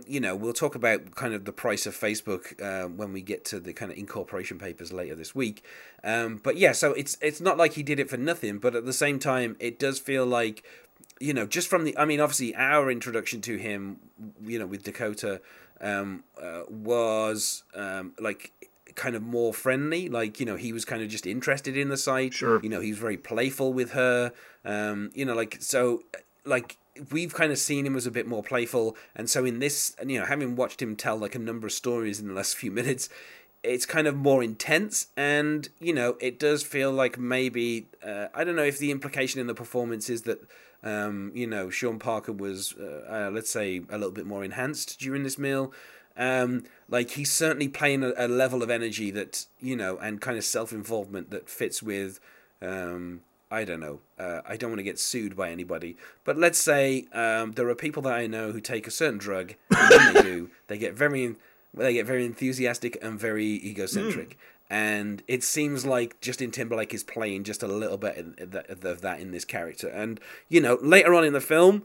you 0.06 0.20
know 0.20 0.34
we'll 0.36 0.52
talk 0.52 0.74
about 0.74 1.14
kind 1.14 1.34
of 1.34 1.44
the 1.44 1.52
price 1.52 1.86
of 1.86 1.96
Facebook 1.96 2.60
uh, 2.62 2.88
when 2.88 3.12
we 3.12 3.22
get 3.22 3.44
to 3.46 3.60
the 3.60 3.72
kind 3.72 3.90
of 3.90 3.98
incorporation 3.98 4.58
papers 4.58 4.92
later 4.92 5.14
this 5.14 5.34
week. 5.34 5.64
Um, 6.04 6.40
but 6.42 6.56
yeah, 6.56 6.72
so 6.72 6.92
it's 6.92 7.16
it's 7.20 7.40
not 7.40 7.56
like 7.56 7.74
he 7.74 7.82
did 7.82 7.98
it 8.00 8.08
for 8.10 8.16
nothing, 8.16 8.58
but 8.58 8.74
at 8.74 8.84
the 8.84 8.92
same 8.92 9.18
time, 9.18 9.56
it 9.58 9.78
does 9.78 9.98
feel 9.98 10.26
like 10.26 10.62
you 11.20 11.34
know 11.34 11.46
just 11.46 11.68
from 11.68 11.84
the 11.84 11.96
I 11.96 12.04
mean, 12.04 12.20
obviously 12.20 12.54
our 12.54 12.90
introduction 12.90 13.40
to 13.42 13.56
him, 13.56 13.98
you 14.44 14.58
know, 14.58 14.66
with 14.66 14.84
Dakota 14.84 15.40
um, 15.80 16.24
uh, 16.40 16.62
was 16.68 17.62
um, 17.74 18.12
like 18.18 18.52
kind 18.94 19.14
of 19.14 19.22
more 19.22 19.54
friendly 19.54 20.08
like 20.08 20.40
you 20.40 20.46
know 20.46 20.56
he 20.56 20.72
was 20.72 20.84
kind 20.84 21.02
of 21.02 21.08
just 21.08 21.24
interested 21.24 21.76
in 21.76 21.88
the 21.88 21.96
site 21.96 22.34
Sure. 22.34 22.60
you 22.64 22.68
know 22.68 22.80
he 22.80 22.90
was 22.90 22.98
very 22.98 23.16
playful 23.16 23.72
with 23.72 23.92
her 23.92 24.32
um 24.64 25.10
you 25.14 25.24
know 25.24 25.34
like 25.34 25.58
so 25.60 26.02
like 26.44 26.78
we've 27.10 27.34
kind 27.34 27.52
of 27.52 27.58
seen 27.58 27.86
him 27.86 27.96
as 27.96 28.06
a 28.06 28.10
bit 28.10 28.26
more 28.26 28.42
playful. 28.42 28.96
And 29.14 29.28
so 29.28 29.44
in 29.44 29.58
this 29.58 29.96
you 30.04 30.18
know 30.18 30.26
having 30.26 30.56
watched 30.56 30.82
him 30.82 30.96
tell 30.96 31.16
like 31.16 31.34
a 31.34 31.38
number 31.38 31.66
of 31.66 31.72
stories 31.72 32.20
in 32.20 32.28
the 32.28 32.34
last 32.34 32.56
few 32.60 32.70
minutes 32.70 33.08
it's 33.64 33.86
kind 33.86 34.06
of 34.06 34.14
more 34.14 34.42
intense. 34.42 35.08
And 35.16 35.68
you 35.80 35.92
know 35.92 36.16
it 36.20 36.38
does 36.38 36.62
feel 36.62 36.92
like 36.92 37.18
maybe 37.18 37.88
uh, 38.04 38.28
i 38.34 38.44
don't 38.44 38.56
know 38.56 38.62
if 38.62 38.78
the 38.78 38.90
implication 38.90 39.40
in 39.40 39.46
the 39.46 39.54
performance 39.54 40.08
is 40.08 40.22
that 40.22 40.40
um, 40.82 41.32
you 41.34 41.46
know 41.46 41.70
sean 41.70 41.98
parker 41.98 42.32
was 42.32 42.74
uh, 42.78 43.04
uh, 43.10 43.30
let's 43.32 43.50
say 43.50 43.82
a 43.90 43.98
little 43.98 44.12
bit 44.12 44.26
more 44.26 44.44
enhanced 44.44 44.98
during 45.00 45.22
this 45.22 45.38
meal. 45.38 45.72
Um, 46.16 46.64
like 46.88 47.12
he's 47.12 47.32
certainly 47.32 47.68
playing 47.68 48.02
a, 48.02 48.12
a 48.16 48.26
level 48.26 48.62
of 48.62 48.70
energy 48.70 49.10
that 49.12 49.46
you 49.60 49.76
know 49.76 49.98
and 49.98 50.20
kind 50.20 50.36
of 50.36 50.44
self-involvement 50.44 51.30
that 51.30 51.48
fits 51.48 51.82
with 51.82 52.20
um, 52.60 53.20
I 53.50 53.64
don't 53.64 53.80
know. 53.80 54.00
Uh, 54.18 54.42
I 54.46 54.56
don't 54.56 54.70
want 54.70 54.80
to 54.80 54.84
get 54.84 54.98
sued 54.98 55.36
by 55.36 55.50
anybody, 55.50 55.96
but 56.24 56.36
let's 56.36 56.58
say 56.58 57.06
um, 57.12 57.52
there 57.52 57.68
are 57.68 57.74
people 57.74 58.02
that 58.02 58.12
I 58.12 58.26
know 58.26 58.52
who 58.52 58.60
take 58.60 58.86
a 58.86 58.90
certain 58.90 59.18
drug, 59.18 59.54
and 59.70 59.90
when 59.90 60.14
they 60.14 60.22
do, 60.22 60.50
they 60.68 60.78
get 60.78 60.94
very, 60.94 61.36
they 61.72 61.94
get 61.94 62.06
very 62.06 62.26
enthusiastic 62.26 62.98
and 63.00 63.18
very 63.18 63.46
egocentric, 63.64 64.36
and 64.68 65.22
it 65.26 65.42
seems 65.42 65.86
like 65.86 66.20
Justin 66.20 66.50
Timberlake 66.50 66.92
is 66.92 67.02
playing 67.02 67.44
just 67.44 67.62
a 67.62 67.68
little 67.68 67.96
bit 67.96 68.18
of 68.38 69.00
that, 69.00 69.20
in 69.20 69.30
this 69.30 69.44
character, 69.44 69.88
and 69.88 70.20
you 70.48 70.60
know 70.60 70.78
later 70.82 71.14
on 71.14 71.24
in 71.24 71.32
the 71.32 71.40
film, 71.40 71.84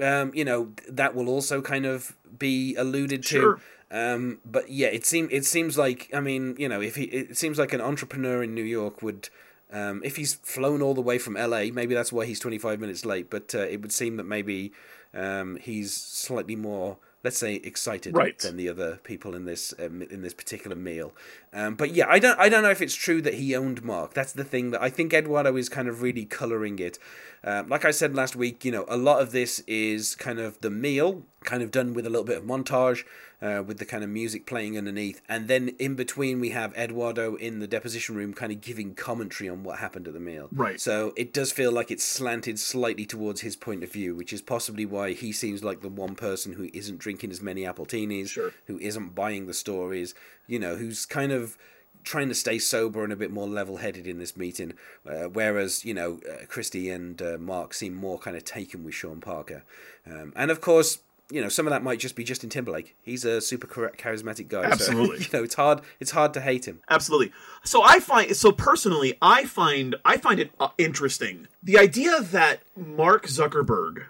um, 0.00 0.32
you 0.34 0.44
know 0.44 0.72
that 0.88 1.14
will 1.14 1.28
also 1.28 1.60
kind 1.60 1.84
of 1.84 2.16
be 2.38 2.74
alluded 2.76 3.22
to. 3.24 3.28
Sure. 3.28 3.60
Um, 3.90 4.38
but 4.46 4.70
yeah, 4.70 4.88
it 4.88 5.04
seems 5.04 5.28
it 5.30 5.44
seems 5.44 5.76
like 5.76 6.08
I 6.14 6.20
mean, 6.20 6.56
you 6.58 6.68
know, 6.68 6.80
if 6.80 6.96
he 6.96 7.04
it 7.04 7.36
seems 7.36 7.58
like 7.58 7.74
an 7.74 7.82
entrepreneur 7.82 8.42
in 8.42 8.54
New 8.54 8.64
York 8.64 9.02
would, 9.02 9.28
um, 9.72 10.02
if 10.04 10.16
he's 10.16 10.34
flown 10.34 10.82
all 10.82 10.94
the 10.94 11.00
way 11.00 11.18
from 11.18 11.36
L.A., 11.36 11.70
maybe 11.70 11.94
that's 11.94 12.12
why 12.12 12.26
he's 12.26 12.38
twenty 12.40 12.58
five 12.58 12.78
minutes 12.80 13.04
late. 13.04 13.30
But 13.30 13.54
uh, 13.54 13.60
it 13.60 13.80
would 13.80 13.92
seem 13.92 14.16
that 14.18 14.24
maybe 14.24 14.72
um, 15.14 15.56
he's 15.56 15.92
slightly 15.94 16.56
more, 16.56 16.98
let's 17.24 17.38
say, 17.38 17.56
excited 17.56 18.16
Right. 18.16 18.38
than 18.38 18.56
the 18.56 18.68
other 18.68 19.00
people 19.04 19.34
in 19.34 19.44
this 19.44 19.74
um, 19.78 20.02
in 20.02 20.22
this 20.22 20.34
particular 20.34 20.76
meal. 20.76 21.12
Um, 21.52 21.74
but 21.74 21.92
yeah, 21.94 22.06
I 22.08 22.18
don't 22.18 22.38
I 22.38 22.48
don't 22.48 22.62
know 22.62 22.70
if 22.70 22.80
it's 22.82 22.94
true 22.94 23.20
that 23.22 23.34
he 23.34 23.54
owned 23.56 23.82
Mark. 23.82 24.14
That's 24.14 24.32
the 24.32 24.44
thing 24.44 24.70
that 24.72 24.82
I 24.82 24.90
think 24.90 25.12
Eduardo 25.12 25.56
is 25.56 25.68
kind 25.68 25.88
of 25.88 26.02
really 26.02 26.24
coloring 26.24 26.78
it. 26.78 26.98
Um, 27.44 27.68
like 27.68 27.84
I 27.84 27.90
said 27.90 28.14
last 28.14 28.36
week, 28.36 28.64
you 28.64 28.70
know, 28.70 28.84
a 28.88 28.96
lot 28.96 29.20
of 29.20 29.32
this 29.32 29.58
is 29.66 30.14
kind 30.14 30.38
of 30.38 30.60
the 30.60 30.70
meal, 30.70 31.24
kind 31.44 31.62
of 31.62 31.70
done 31.72 31.92
with 31.92 32.06
a 32.06 32.10
little 32.10 32.24
bit 32.24 32.38
of 32.38 32.44
montage, 32.44 33.02
uh, 33.42 33.62
with 33.66 33.78
the 33.78 33.84
kind 33.84 34.04
of 34.04 34.10
music 34.10 34.46
playing 34.46 34.78
underneath, 34.78 35.20
and 35.28 35.48
then 35.48 35.68
in 35.78 35.94
between 35.96 36.38
we 36.40 36.50
have 36.50 36.72
Eduardo 36.76 37.34
in 37.34 37.58
the 37.58 37.66
deposition 37.66 38.14
room, 38.14 38.32
kind 38.32 38.52
of 38.52 38.60
giving 38.60 38.94
commentary 38.94 39.48
on 39.50 39.64
what 39.64 39.80
happened 39.80 40.06
at 40.06 40.14
the 40.14 40.20
meal. 40.20 40.48
Right. 40.52 40.80
So 40.80 41.12
it 41.16 41.34
does 41.34 41.50
feel 41.50 41.72
like 41.72 41.90
it's 41.90 42.04
slanted 42.04 42.60
slightly 42.60 43.04
towards 43.04 43.40
his 43.40 43.56
point 43.56 43.82
of 43.82 43.92
view, 43.92 44.14
which 44.14 44.32
is 44.32 44.40
possibly 44.40 44.86
why 44.86 45.12
he 45.12 45.32
seems 45.32 45.64
like 45.64 45.80
the 45.80 45.88
one 45.88 46.14
person 46.14 46.52
who 46.52 46.68
isn't 46.72 46.98
drinking 46.98 47.30
as 47.32 47.42
many 47.42 47.62
appletinis, 47.62 48.28
Sure. 48.28 48.52
who 48.66 48.78
isn't 48.78 49.14
buying 49.14 49.46
the 49.46 49.54
stories, 49.54 50.14
you 50.46 50.58
know, 50.58 50.76
who's 50.76 51.04
kind 51.04 51.32
of 51.32 51.58
trying 52.04 52.28
to 52.28 52.34
stay 52.34 52.58
sober 52.58 53.04
and 53.04 53.12
a 53.12 53.16
bit 53.16 53.30
more 53.30 53.46
level-headed 53.48 54.06
in 54.06 54.18
this 54.18 54.36
meeting, 54.36 54.74
uh, 55.08 55.24
whereas 55.24 55.84
you 55.84 55.94
know 55.94 56.20
uh, 56.28 56.44
Christy 56.46 56.90
and 56.90 57.20
uh, 57.22 57.38
Mark 57.38 57.74
seem 57.74 57.94
more 57.94 58.18
kind 58.18 58.36
of 58.36 58.44
taken 58.44 58.82
with 58.84 58.94
Sean 58.94 59.20
Parker, 59.20 59.64
um, 60.06 60.32
and 60.36 60.50
of 60.50 60.60
course. 60.60 60.98
You 61.32 61.40
know, 61.40 61.48
some 61.48 61.66
of 61.66 61.70
that 61.70 61.82
might 61.82 61.98
just 61.98 62.14
be 62.14 62.24
Justin 62.24 62.50
Timberlake. 62.50 62.94
He's 63.02 63.24
a 63.24 63.40
super 63.40 63.66
char- 63.66 63.92
charismatic 63.96 64.48
guy. 64.48 64.62
so, 64.62 64.68
Absolutely. 64.68 65.18
you 65.20 65.26
know, 65.32 65.42
it's 65.42 65.54
hard. 65.54 65.80
It's 65.98 66.10
hard 66.10 66.34
to 66.34 66.40
hate 66.40 66.66
him. 66.66 66.80
Absolutely. 66.90 67.32
So 67.64 67.82
I 67.82 68.00
find 68.00 68.36
so 68.36 68.52
personally, 68.52 69.16
I 69.22 69.44
find 69.44 69.96
I 70.04 70.16
find 70.18 70.40
it 70.40 70.52
uh, 70.60 70.68
interesting 70.78 71.48
the 71.62 71.78
idea 71.78 72.20
that 72.20 72.62
Mark 72.76 73.26
Zuckerberg 73.26 74.04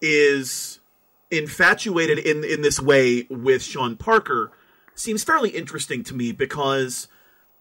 is 0.00 0.80
infatuated 1.30 2.18
in 2.18 2.44
in 2.44 2.62
this 2.62 2.80
way 2.80 3.26
with 3.28 3.62
Sean 3.62 3.96
Parker 3.96 4.52
seems 4.94 5.24
fairly 5.24 5.50
interesting 5.50 6.04
to 6.04 6.14
me 6.14 6.32
because 6.32 7.08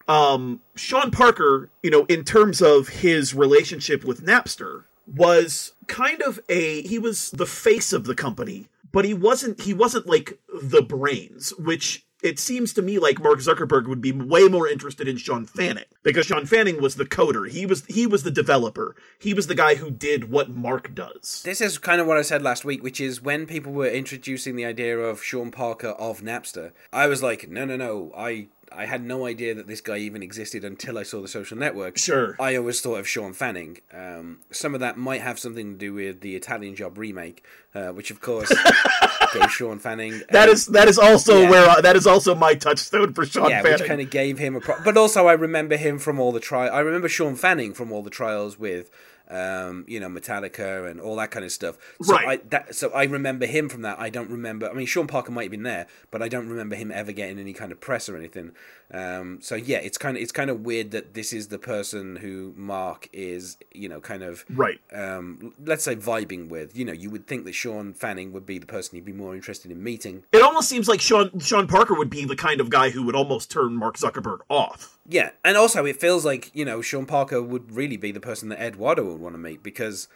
um, 0.08 0.62
Sean 0.76 1.12
Parker, 1.12 1.70
you 1.84 1.92
know, 1.92 2.06
in 2.06 2.24
terms 2.24 2.62
of 2.62 2.90
his 2.90 3.34
relationship 3.34 4.04
with 4.04 4.26
Napster, 4.26 4.86
was 5.08 5.74
kind 5.88 6.22
of 6.22 6.40
a 6.50 6.82
he 6.82 7.00
was 7.00 7.32
the 7.32 7.46
face 7.46 7.94
of 7.94 8.04
the 8.06 8.16
company, 8.16 8.68
but 8.92 9.06
he 9.06 9.14
wasn't 9.14 9.62
he 9.62 9.74
wasn't 9.74 10.08
like 10.08 10.40
the 10.62 10.82
brains, 10.82 11.54
which 11.58 12.06
it 12.22 12.40
seems 12.40 12.74
to 12.74 12.82
me 12.82 13.00
like 13.00 13.22
Mark 13.22 13.40
Zuckerberg 13.40 13.88
would 13.88 14.02
be 14.02 14.12
way 14.12 14.48
more 14.48 14.68
interested 14.68 15.08
in 15.08 15.18
Shawn 15.18 15.46
Fanning 15.46 15.86
because 16.04 16.26
Shawn 16.26 16.46
Fanning 16.46 16.82
was 16.82 16.96
the 16.96 17.06
coder. 17.06 17.50
He 17.50 17.66
was 17.66 17.86
he 17.86 18.06
was 18.06 18.24
the 18.24 18.32
developer. 18.32 18.96
He 19.20 19.34
was 19.34 19.48
the 19.48 19.56
guy 19.56 19.76
who 19.76 19.90
did 19.90 20.30
what 20.30 20.50
Mark 20.50 20.94
does. 20.94 21.42
This 21.44 21.62
is 21.62 21.78
kind 21.78 22.02
of 22.02 22.08
what 22.08 22.18
I 22.18 22.22
said 22.22 22.42
last 22.42 22.66
week, 22.66 22.84
which 22.84 23.00
is 23.00 23.22
when 23.22 23.46
people 23.46 23.72
were 23.72 23.88
introducing 23.88 24.56
the 24.56 24.66
idea 24.66 24.98
of 24.98 25.24
Sean 25.24 25.52
Parker 25.52 25.90
of 25.90 26.22
Napster, 26.22 26.72
I 26.92 27.08
was 27.08 27.24
like, 27.24 27.50
no, 27.50 27.66
no, 27.66 27.78
no, 27.78 28.12
I. 28.18 28.48
I 28.72 28.86
had 28.86 29.04
no 29.04 29.26
idea 29.26 29.56
that 29.56 29.68
this 29.68 29.82
guy 29.82 29.98
even 29.98 30.22
existed 30.22 30.64
until 30.64 30.98
I 30.98 31.04
saw 31.04 31.22
the 31.22 31.28
social 31.28 31.58
network. 31.58 31.98
Sure. 31.98 32.36
I 32.40 32.56
always 32.56 32.82
thought 32.82 33.00
of 33.00 33.08
Shawn 33.08 33.34
Fanning. 33.34 33.78
Um, 33.94 34.40
some 34.52 34.74
of 34.74 34.82
that 34.82 34.98
might 34.98 35.22
have 35.22 35.40
something 35.40 35.74
to 35.74 35.78
do 35.78 35.94
with 35.94 36.22
the 36.22 36.36
Italian 36.36 36.76
Job 36.76 36.98
remake, 36.98 37.44
uh, 37.74 37.88
which 37.90 38.12
of 38.12 38.22
course 38.22 38.50
gave 39.34 39.52
Shawn 39.52 39.70
Shawn 39.70 39.80
Fanning. 39.80 40.22
That 40.32 40.50
um, 40.50 40.54
is 40.54 40.66
that 40.68 40.88
is 40.88 40.98
also 40.98 41.42
yeah. 41.42 41.50
where 41.50 41.70
I, 41.70 41.82
that 41.82 41.96
is 41.96 42.08
also 42.08 42.36
my 42.36 42.56
touchstone 42.56 43.14
for 43.14 43.26
Shawn 43.26 43.50
yeah, 43.50 43.62
Fanning. 43.62 43.80
which 43.80 43.88
kind 43.88 44.02
of 44.02 44.10
gave 44.10 44.40
him 44.40 44.56
a. 44.56 44.60
Pro- 44.60 44.84
but 44.84 44.98
also, 44.98 45.28
I 45.28 45.34
remember 45.34 45.78
him 45.78 46.00
from 46.00 46.20
all 46.20 46.32
the 46.32 46.40
trial. 46.40 46.74
I 46.74 46.80
remember 46.80 47.08
Shawn 47.08 47.36
Fanning 47.36 47.74
from 47.74 47.92
all 47.92 48.02
the 48.02 48.10
trials 48.10 48.58
with, 48.58 48.90
um, 49.30 49.86
you 49.88 50.00
know, 50.00 50.08
Metallica 50.10 50.90
and 50.90 51.00
all 51.00 51.16
that 51.18 51.32
kind 51.32 51.46
of 51.46 51.52
stuff. 51.52 51.78
So 52.02 52.14
Right. 52.14 52.28
I, 52.28 52.48
that, 52.50 52.76
so 52.76 52.90
I 52.92 53.04
remember 53.04 53.46
him 53.46 53.70
from 53.70 53.84
that. 53.84 54.00
I 54.00 54.10
don't 54.10 54.30
remember. 54.30 54.70
I 54.70 54.74
mean, 54.74 54.88
Sean 54.88 55.08
Parker 55.08 55.32
might 55.32 55.44
have 55.44 55.52
been 55.52 55.64
there, 55.64 55.88
but 56.12 56.22
I 56.22 56.28
don't 56.28 56.50
remember 56.50 56.76
him 56.76 56.92
ever 56.92 57.12
getting 57.12 57.40
any 57.40 57.54
kind 57.54 57.72
of 57.72 57.80
press 57.80 58.10
or 58.10 58.18
anything. 58.18 58.52
Um, 58.92 59.40
so 59.42 59.54
yeah, 59.56 59.78
it's 59.78 60.00
kind 60.00 60.18
of 60.18 60.24
it's 60.24 60.32
kind 60.32 60.50
of 60.50 60.62
weird 60.62 60.92
that 60.92 61.14
this 61.14 61.32
is 61.32 61.50
the 61.50 61.60
person 61.60 62.16
who 62.16 62.54
Mark 62.58 63.08
is, 63.14 63.58
you 63.72 63.88
know, 63.88 64.00
kind 64.00 64.24
of 64.24 64.46
right. 64.50 64.80
um, 64.92 65.54
let's 65.64 65.84
say 65.84 65.96
vibing 65.96 66.50
with. 66.50 66.76
You 66.76 66.86
know, 66.86 66.94
you 66.94 67.12
would 67.12 67.28
think 67.28 67.46
that 67.46 67.54
Shawn 67.54 67.94
Fanning 67.94 68.34
would 68.34 68.48
be 68.48 68.58
the 68.58 68.66
person 68.66 68.96
he'd 68.96 69.06
be 69.06 69.14
more 69.14 69.36
interested 69.36 69.72
in 69.72 69.84
meeting. 69.84 70.24
It 70.32 70.42
almost 70.42 70.70
seems 70.70 70.88
like 70.88 71.02
Sean 71.02 71.38
Sean 71.40 71.68
Parker 71.68 71.94
would 71.94 72.10
be 72.10 72.26
the 72.26 72.36
kind 72.36 72.60
of 72.60 72.72
guy 72.72 72.90
who 72.90 73.04
would 73.04 73.16
almost 73.16 73.52
turn 73.52 73.76
Mark 73.76 73.98
Zuckerberg 73.98 74.40
off. 74.50 74.98
Yeah, 75.08 75.32
and 75.44 75.56
also 75.56 75.86
it 75.86 76.00
feels 76.00 76.26
like 76.26 76.50
you 76.56 76.66
know 76.66 76.82
Sean 76.82 77.06
Parker 77.06 77.44
would 77.44 77.72
really 77.72 77.98
be 77.98 78.12
the 78.12 78.20
person 78.20 78.50
that 78.50 78.60
Ed 78.60 78.80
Eduardo 78.80 79.04
would 79.20 79.24
want 79.24 79.36
to 79.36 79.40
meet 79.40 79.62
because 79.64 80.08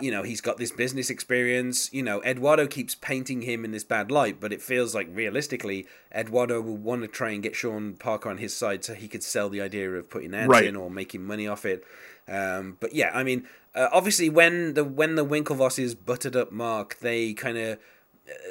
you 0.00 0.10
know 0.10 0.22
he's 0.22 0.40
got 0.40 0.56
this 0.56 0.70
business 0.72 1.10
experience. 1.10 1.92
You 1.92 2.02
know, 2.02 2.22
Eduardo 2.22 2.66
keeps 2.66 2.94
painting 2.94 3.42
him 3.42 3.64
in 3.64 3.72
this 3.72 3.84
bad 3.84 4.10
light, 4.10 4.40
but 4.40 4.52
it 4.52 4.62
feels 4.62 4.94
like 4.94 5.08
realistically, 5.12 5.86
Eduardo 6.14 6.60
will 6.60 6.76
want 6.76 7.02
to 7.02 7.08
try 7.08 7.30
and 7.30 7.42
get 7.42 7.56
Sean 7.56 7.94
Parker 7.94 8.28
on 8.30 8.38
his 8.38 8.54
side 8.54 8.84
so 8.84 8.94
he 8.94 9.08
could 9.08 9.22
sell 9.22 9.48
the 9.48 9.60
idea 9.60 9.90
of 9.92 10.08
putting 10.08 10.34
ads 10.34 10.48
Right. 10.48 10.64
in 10.64 10.76
or 10.76 10.90
making 10.90 11.24
money 11.24 11.46
off 11.46 11.64
it. 11.64 11.84
Um, 12.28 12.76
but 12.80 12.94
yeah, 12.94 13.10
I 13.12 13.24
mean, 13.24 13.46
uh, 13.74 13.88
obviously 13.92 14.28
when 14.28 14.74
the 14.74 14.84
when 14.84 15.16
the 15.16 15.24
Winklevosses 15.26 15.96
buttered 16.04 16.36
up 16.36 16.52
Mark, 16.52 16.98
they 17.00 17.32
kind 17.34 17.58
of 17.58 17.78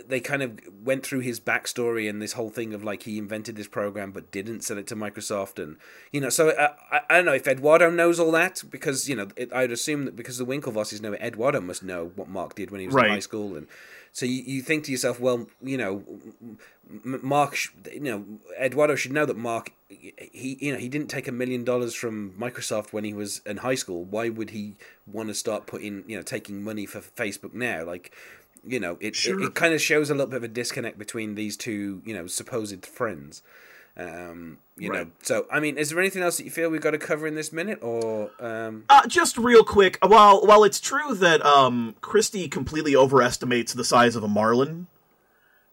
they 0.08 0.20
kind 0.20 0.42
of 0.42 0.60
went 0.84 1.06
through 1.06 1.20
his 1.20 1.40
backstory 1.40 2.10
and 2.10 2.22
this 2.22 2.34
whole 2.34 2.50
thing 2.50 2.74
of 2.74 2.84
like 2.84 3.04
he 3.04 3.18
invented 3.18 3.56
this 3.56 3.68
program 3.68 4.12
but 4.12 4.32
didn't 4.32 4.62
sell 4.62 4.78
it 4.78 4.88
to 4.88 4.96
Microsoft 4.96 5.62
and 5.62 5.78
you 6.12 6.20
know 6.22 6.30
so 6.30 6.50
uh, 6.50 6.74
I, 6.92 7.02
I 7.10 7.16
don't 7.18 7.26
know 7.26 7.34
if 7.34 7.48
Eduardo 7.48 7.90
knows 7.90 8.20
all 8.20 8.32
that 8.32 8.64
because 8.70 9.08
you 9.08 9.16
know 9.16 9.28
it, 9.36 9.52
I'd 9.54 9.72
assume 9.72 10.06
that 10.06 10.16
because 10.16 10.38
the 10.38 10.46
Winklevosses 10.46 11.02
know 11.02 11.14
it 11.14 11.22
Eduardo 11.22 11.62
must 11.62 11.84
know 11.84 12.12
what 12.16 12.28
Mark 12.30 12.56
did 12.56 12.72
when 12.72 12.82
he 12.82 12.88
was 12.88 12.96
Right. 12.96 13.06
in 13.08 13.12
high 13.14 13.20
school 13.20 13.56
and 13.56 13.68
so 14.12 14.26
you, 14.26 14.42
you 14.42 14.62
think 14.62 14.86
to 14.86 14.92
yourself 14.92 15.20
well 15.20 15.48
you 15.62 15.78
know 15.78 16.04
Mark 16.92 17.56
you 17.94 18.00
know 18.00 18.26
Eduardo 18.60 18.96
should 18.96 19.12
know 19.14 19.26
that 19.26 19.38
Mark 19.38 19.74
he 19.90 20.58
you 20.60 20.72
know 20.74 20.80
he 20.80 20.90
didn't 20.90 21.10
take 21.10 21.28
a 21.28 21.32
million 21.32 21.64
dollars 21.64 21.94
from 21.94 22.32
Microsoft 22.32 22.92
when 22.94 23.04
he 23.04 23.14
was 23.14 23.42
in 23.46 23.58
high 23.58 23.76
school 23.76 24.04
why 24.06 24.30
would 24.30 24.50
he 24.52 24.76
want 25.06 25.30
to 25.30 25.36
start 25.36 25.68
putting 25.68 26.04
you 26.08 26.16
know 26.16 26.24
taking 26.24 26.64
money 26.64 26.86
for 26.88 27.00
Facebook 27.00 27.54
now 27.54 27.84
like 27.84 28.12
you 28.66 28.80
know 28.80 28.98
it, 29.00 29.16
Sure. 29.16 29.40
it, 29.42 29.46
it 29.48 29.56
kind 29.56 29.74
of 29.74 29.82
shows 29.82 30.10
a 30.10 30.14
little 30.14 30.28
bit 30.28 30.38
of 30.38 30.44
a 30.44 30.48
disconnect 30.48 30.98
between 30.98 31.36
these 31.36 31.56
two 31.58 32.02
you 32.06 32.14
know 32.14 32.28
supposed 32.28 32.86
friends. 32.86 33.42
Um 33.98 34.60
you 34.78 34.90
know 34.90 35.08
so 35.24 35.46
i 35.52 35.60
mean 35.60 35.78
is 35.78 35.90
there 35.90 36.00
anything 36.00 36.22
else 36.24 36.38
that 36.38 36.46
you 36.46 36.52
feel 36.52 36.70
we've 36.70 36.80
got 36.80 36.92
to 36.92 36.98
cover 36.98 37.28
in 37.28 37.36
this 37.36 37.52
minute 37.52 37.80
or 37.82 38.32
um? 38.40 38.86
Uh, 38.88 39.06
just 39.08 39.38
real 39.38 39.64
quick, 39.64 39.98
while 40.02 40.46
while 40.46 40.64
it's 40.64 40.80
true 40.80 41.14
that 41.16 41.46
um, 41.46 41.96
Christy 42.00 42.48
completely 42.48 42.96
overestimates 42.96 43.74
the 43.74 43.84
size 43.84 44.16
of 44.16 44.24
a 44.24 44.28
marlin, 44.30 44.88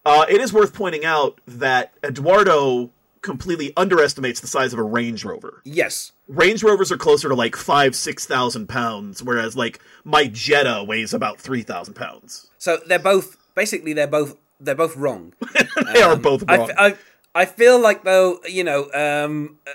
uh, 0.05 0.25
it 0.27 0.41
is 0.41 0.51
worth 0.51 0.73
pointing 0.73 1.05
out 1.05 1.39
that 1.47 1.93
Eduardo 2.03 2.89
completely 3.21 3.73
underestimates 3.77 4.39
the 4.39 4.47
size 4.47 4.73
of 4.73 4.79
a 4.79 4.83
Range 4.83 5.23
Rover. 5.25 5.61
yes 5.65 6.11
Range 6.27 6.61
Rovers 6.61 6.91
are 6.91 6.97
closer 6.97 7.29
to 7.29 7.35
like 7.35 7.55
five, 7.55 7.95
six 7.95 8.25
thousand 8.25 8.67
pounds, 8.67 9.23
whereas 9.23 9.55
like 9.55 9.79
my 10.03 10.27
Jetta 10.27 10.83
weighs 10.83 11.13
about 11.13 11.39
three 11.39 11.63
thousand 11.63 11.93
pounds. 11.95 12.47
so 12.57 12.79
they're 12.87 12.99
both 12.99 13.37
basically 13.55 13.93
they're 13.93 14.07
both 14.07 14.35
they're 14.59 14.75
both 14.75 14.95
wrong 14.97 15.33
They 15.93 16.01
are 16.01 16.15
both 16.17 16.43
wrong. 16.49 16.71
I, 16.77 16.87
I, 16.87 16.95
I 17.43 17.45
feel 17.45 17.79
like 17.79 18.03
though 18.03 18.39
you 18.47 18.63
know 18.63 18.91
um 18.93 19.57
uh, 19.67 19.71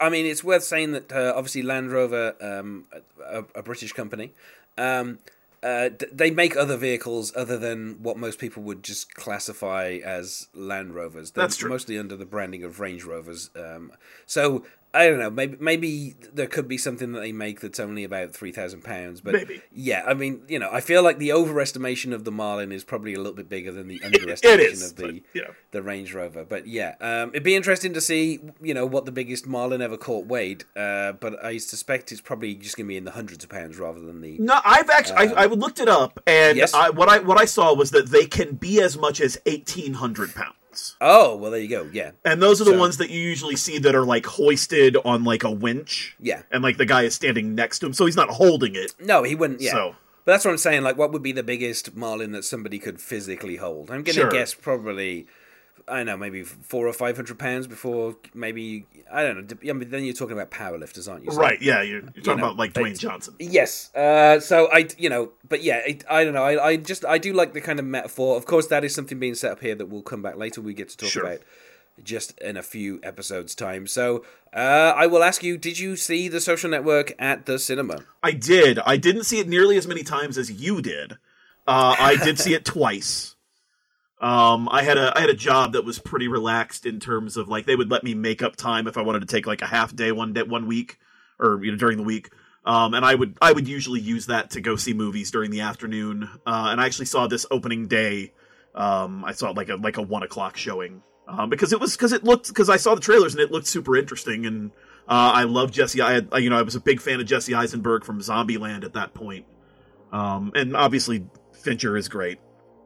I 0.00 0.08
mean 0.10 0.26
it's 0.26 0.42
worth 0.44 0.64
saying 0.64 0.92
that 0.92 1.12
uh, 1.12 1.32
obviously 1.36 1.62
Land 1.62 1.90
Rover 1.92 2.34
um 2.40 2.86
a, 3.24 3.44
a 3.54 3.62
British 3.62 3.92
company 3.92 4.32
um 4.76 5.18
uh, 5.62 5.90
they 6.12 6.30
make 6.30 6.56
other 6.56 6.76
vehicles 6.76 7.32
other 7.34 7.56
than 7.56 8.02
what 8.02 8.16
most 8.16 8.38
people 8.38 8.62
would 8.62 8.82
just 8.82 9.14
classify 9.14 9.98
as 10.04 10.48
Land 10.54 10.94
Rovers. 10.94 11.32
They're 11.32 11.44
That's 11.44 11.56
true. 11.56 11.70
Mostly 11.70 11.98
under 11.98 12.16
the 12.16 12.26
branding 12.26 12.62
of 12.62 12.80
Range 12.80 13.02
Rovers. 13.04 13.50
Um, 13.56 13.92
so 14.24 14.64
I 14.94 15.06
don't 15.06 15.18
know. 15.18 15.28
Maybe 15.30 15.56
maybe 15.60 16.14
there 16.32 16.46
could 16.46 16.66
be 16.66 16.78
something 16.78 17.12
that 17.12 17.20
they 17.20 17.32
make 17.32 17.60
that's 17.60 17.78
only 17.78 18.04
about 18.04 18.32
three 18.32 18.52
thousand 18.52 18.84
pounds. 18.84 19.20
But 19.20 19.34
Maybe. 19.34 19.60
yeah, 19.70 20.02
I 20.06 20.14
mean, 20.14 20.42
you 20.48 20.58
know, 20.58 20.70
I 20.72 20.80
feel 20.80 21.02
like 21.02 21.18
the 21.18 21.28
overestimation 21.28 22.12
of 22.14 22.24
the 22.24 22.32
Marlin 22.32 22.72
is 22.72 22.84
probably 22.84 23.12
a 23.12 23.18
little 23.18 23.34
bit 23.34 23.48
bigger 23.50 23.70
than 23.70 23.86
the 23.88 24.00
underestimation 24.04 24.72
is, 24.72 24.90
of 24.90 24.96
the 24.96 25.02
but, 25.02 25.14
you 25.34 25.42
know. 25.42 25.50
the 25.72 25.82
Range 25.82 26.12
Rover. 26.14 26.44
But 26.44 26.66
yeah, 26.66 26.94
um, 27.00 27.30
it'd 27.30 27.42
be 27.42 27.54
interesting 27.54 27.92
to 27.92 28.00
see, 28.00 28.40
you 28.62 28.72
know, 28.72 28.86
what 28.86 29.04
the 29.04 29.12
biggest 29.12 29.46
Marlin 29.46 29.82
ever 29.82 29.98
caught 29.98 30.26
weighed. 30.26 30.64
Uh, 30.74 31.12
but 31.12 31.44
I 31.44 31.58
suspect 31.58 32.10
it's 32.10 32.22
probably 32.22 32.54
just 32.54 32.76
going 32.76 32.86
to 32.86 32.88
be 32.88 32.96
in 32.96 33.04
the 33.04 33.10
hundreds 33.10 33.44
of 33.44 33.50
pounds 33.50 33.78
rather 33.78 34.00
than 34.00 34.22
the. 34.22 34.38
No, 34.38 34.58
I've 34.64 34.88
actually 34.88 35.16
I, 35.16 35.42
I 35.42 35.46
looked 35.46 35.80
it 35.80 35.88
up, 35.88 36.18
and 36.26 36.56
Yes? 36.56 36.72
I, 36.72 36.88
what 36.90 37.08
I 37.10 37.18
what 37.18 37.38
I 37.38 37.44
saw 37.44 37.74
was 37.74 37.90
that 37.90 38.08
they 38.08 38.24
can 38.26 38.54
be 38.54 38.80
as 38.80 38.96
much 38.96 39.20
as 39.20 39.38
eighteen 39.44 39.94
hundred 39.94 40.34
pounds. 40.34 40.54
Oh 41.00 41.36
well, 41.36 41.50
there 41.50 41.60
you 41.60 41.68
go. 41.68 41.88
Yeah, 41.92 42.12
And 42.24 42.42
those 42.42 42.60
are 42.60 42.64
the 42.64 42.72
So- 42.72 42.78
ones 42.78 42.96
that 42.98 43.10
you 43.10 43.20
usually 43.20 43.56
see 43.56 43.78
that 43.78 43.94
are 43.94 44.04
like 44.04 44.26
hoisted 44.26 44.96
on 45.04 45.24
like 45.24 45.44
a 45.44 45.50
winch. 45.50 46.16
Yeah. 46.20 46.42
And 46.50 46.62
like 46.62 46.76
the 46.76 46.86
guy 46.86 47.02
is 47.02 47.14
standing 47.14 47.54
next 47.54 47.78
to 47.80 47.86
him, 47.86 47.92
so 47.92 48.06
he's 48.06 48.16
not 48.16 48.30
holding 48.30 48.74
it. 48.74 48.94
no, 49.00 49.22
he 49.22 49.34
wouldn't. 49.34 49.60
Yeah. 49.60 49.72
So- 49.72 49.96
But 50.24 50.32
that's 50.32 50.44
what 50.44 50.50
I'm 50.50 50.58
saying. 50.58 50.82
Like, 50.82 50.98
what 50.98 51.10
would 51.12 51.22
be 51.22 51.32
the 51.32 51.42
biggest 51.42 51.96
Marlin 51.96 52.32
that 52.32 52.44
somebody 52.44 52.78
could 52.78 53.00
physically 53.00 53.56
hold? 53.56 53.90
I'm 53.90 54.02
going 54.02 54.14
to 54.16 54.20
Sure. 54.22 54.30
guess 54.30 54.52
probably. 54.52 55.26
I 55.90 55.96
don't 55.98 56.06
know, 56.06 56.16
maybe 56.16 56.42
four 56.44 56.86
or 56.86 56.92
five 56.92 57.16
hundred 57.16 57.38
pounds 57.38 57.66
before 57.66 58.16
maybe 58.34 58.86
I 59.12 59.22
don't 59.22 59.36
know. 59.50 59.56
Yeah, 59.62 59.72
but 59.72 59.90
then 59.90 60.04
you're 60.04 60.14
talking 60.14 60.34
about 60.38 60.50
powerlifters, 60.50 61.10
aren't 61.10 61.24
you? 61.24 61.30
So- 61.32 61.38
Right, 61.38 61.60
yeah, 61.62 61.82
you're, 61.82 62.00
you're 62.00 62.24
talking 62.24 62.36
know, 62.40 62.44
about 62.46 62.56
like 62.56 62.72
Dwayne 62.74 62.98
Johnson. 62.98 63.34
Yes. 63.38 63.94
Uh, 63.94 64.38
so 64.40 64.68
I, 64.72 64.88
you 64.98 65.08
know, 65.08 65.32
but 65.48 65.62
yeah, 65.62 65.78
it, 65.86 66.04
I 66.10 66.24
don't 66.24 66.34
know. 66.34 66.44
I, 66.44 66.64
I 66.68 66.76
just 66.76 67.04
I 67.04 67.18
do 67.18 67.32
like 67.32 67.54
the 67.54 67.60
kind 67.60 67.78
of 67.78 67.84
metaphor. 67.84 68.36
Of 68.36 68.44
course, 68.46 68.66
that 68.68 68.84
is 68.84 68.94
something 68.94 69.18
being 69.18 69.34
set 69.34 69.50
up 69.52 69.60
here 69.60 69.74
that 69.74 69.86
we'll 69.86 70.02
come 70.02 70.22
back 70.22 70.36
later. 70.36 70.60
We 70.60 70.74
get 70.74 70.88
to 70.90 70.96
talk 70.96 71.08
Sure. 71.08 71.24
about 71.24 71.40
just 72.04 72.38
in 72.40 72.56
a 72.56 72.62
few 72.62 73.00
episodes' 73.02 73.54
time. 73.56 73.86
So 73.86 74.24
uh, 74.54 74.92
I 74.94 75.06
will 75.06 75.22
ask 75.24 75.42
you: 75.42 75.56
Did 75.56 75.78
you 75.78 75.96
see 75.96 76.28
the 76.28 76.40
Social 76.40 76.70
Network 76.70 77.12
at 77.18 77.46
the 77.46 77.58
cinema? 77.58 78.04
I 78.22 78.32
did. 78.32 78.78
I 78.80 78.96
didn't 78.98 79.24
see 79.24 79.38
it 79.40 79.48
nearly 79.48 79.76
as 79.76 79.86
many 79.88 80.02
times 80.04 80.36
as 80.38 80.50
you 80.50 80.80
did. 80.82 81.12
Uh, 81.66 81.96
I 81.98 82.16
did 82.16 82.38
see 82.38 82.54
it 82.54 82.64
twice. 82.64 83.34
Um, 84.20 84.68
I 84.70 84.82
had 84.82 84.98
a 84.98 85.16
I 85.16 85.20
had 85.20 85.30
a 85.30 85.34
job 85.34 85.74
that 85.74 85.84
was 85.84 85.98
pretty 85.98 86.26
relaxed 86.26 86.86
in 86.86 86.98
terms 86.98 87.36
of 87.36 87.48
like 87.48 87.66
they 87.66 87.76
would 87.76 87.90
let 87.90 88.02
me 88.02 88.14
make 88.14 88.42
up 88.42 88.56
time 88.56 88.88
if 88.88 88.96
I 88.96 89.02
wanted 89.02 89.20
to 89.20 89.26
take 89.26 89.46
like 89.46 89.62
a 89.62 89.66
half 89.66 89.94
day 89.94 90.10
one 90.10 90.32
day 90.32 90.42
one 90.42 90.66
week 90.66 90.98
or 91.38 91.62
you 91.64 91.70
know 91.70 91.78
during 91.78 91.96
the 91.96 92.02
week. 92.02 92.30
Um, 92.64 92.94
and 92.94 93.04
I 93.04 93.14
would 93.14 93.38
I 93.40 93.52
would 93.52 93.68
usually 93.68 94.00
use 94.00 94.26
that 94.26 94.50
to 94.50 94.60
go 94.60 94.76
see 94.76 94.92
movies 94.92 95.30
during 95.30 95.50
the 95.50 95.60
afternoon. 95.60 96.28
Uh, 96.44 96.68
and 96.70 96.80
I 96.80 96.86
actually 96.86 97.06
saw 97.06 97.28
this 97.28 97.46
opening 97.50 97.86
day. 97.86 98.32
Um, 98.74 99.24
I 99.24 99.32
saw 99.32 99.50
like 99.50 99.68
a 99.68 99.76
like 99.76 99.96
a 99.96 100.02
one 100.02 100.24
o'clock 100.24 100.56
showing 100.56 101.02
um, 101.28 101.48
because 101.48 101.72
it 101.72 101.80
was 101.80 101.96
because 101.96 102.12
it 102.12 102.24
looked 102.24 102.48
because 102.48 102.68
I 102.68 102.76
saw 102.76 102.94
the 102.94 103.00
trailers 103.00 103.34
and 103.34 103.40
it 103.40 103.52
looked 103.52 103.68
super 103.68 103.96
interesting 103.96 104.46
and 104.46 104.72
uh, 105.08 105.32
I 105.34 105.44
love 105.44 105.70
Jesse. 105.70 106.00
I 106.00 106.12
had, 106.12 106.28
you 106.38 106.50
know 106.50 106.58
I 106.58 106.62
was 106.62 106.74
a 106.74 106.80
big 106.80 107.00
fan 107.00 107.20
of 107.20 107.26
Jesse 107.26 107.54
Eisenberg 107.54 108.04
from 108.04 108.20
Zombieland 108.20 108.84
at 108.84 108.94
that 108.94 109.14
point. 109.14 109.46
Um, 110.12 110.52
and 110.54 110.74
obviously 110.74 111.24
Fincher 111.52 111.96
is 111.96 112.08
great. 112.08 112.40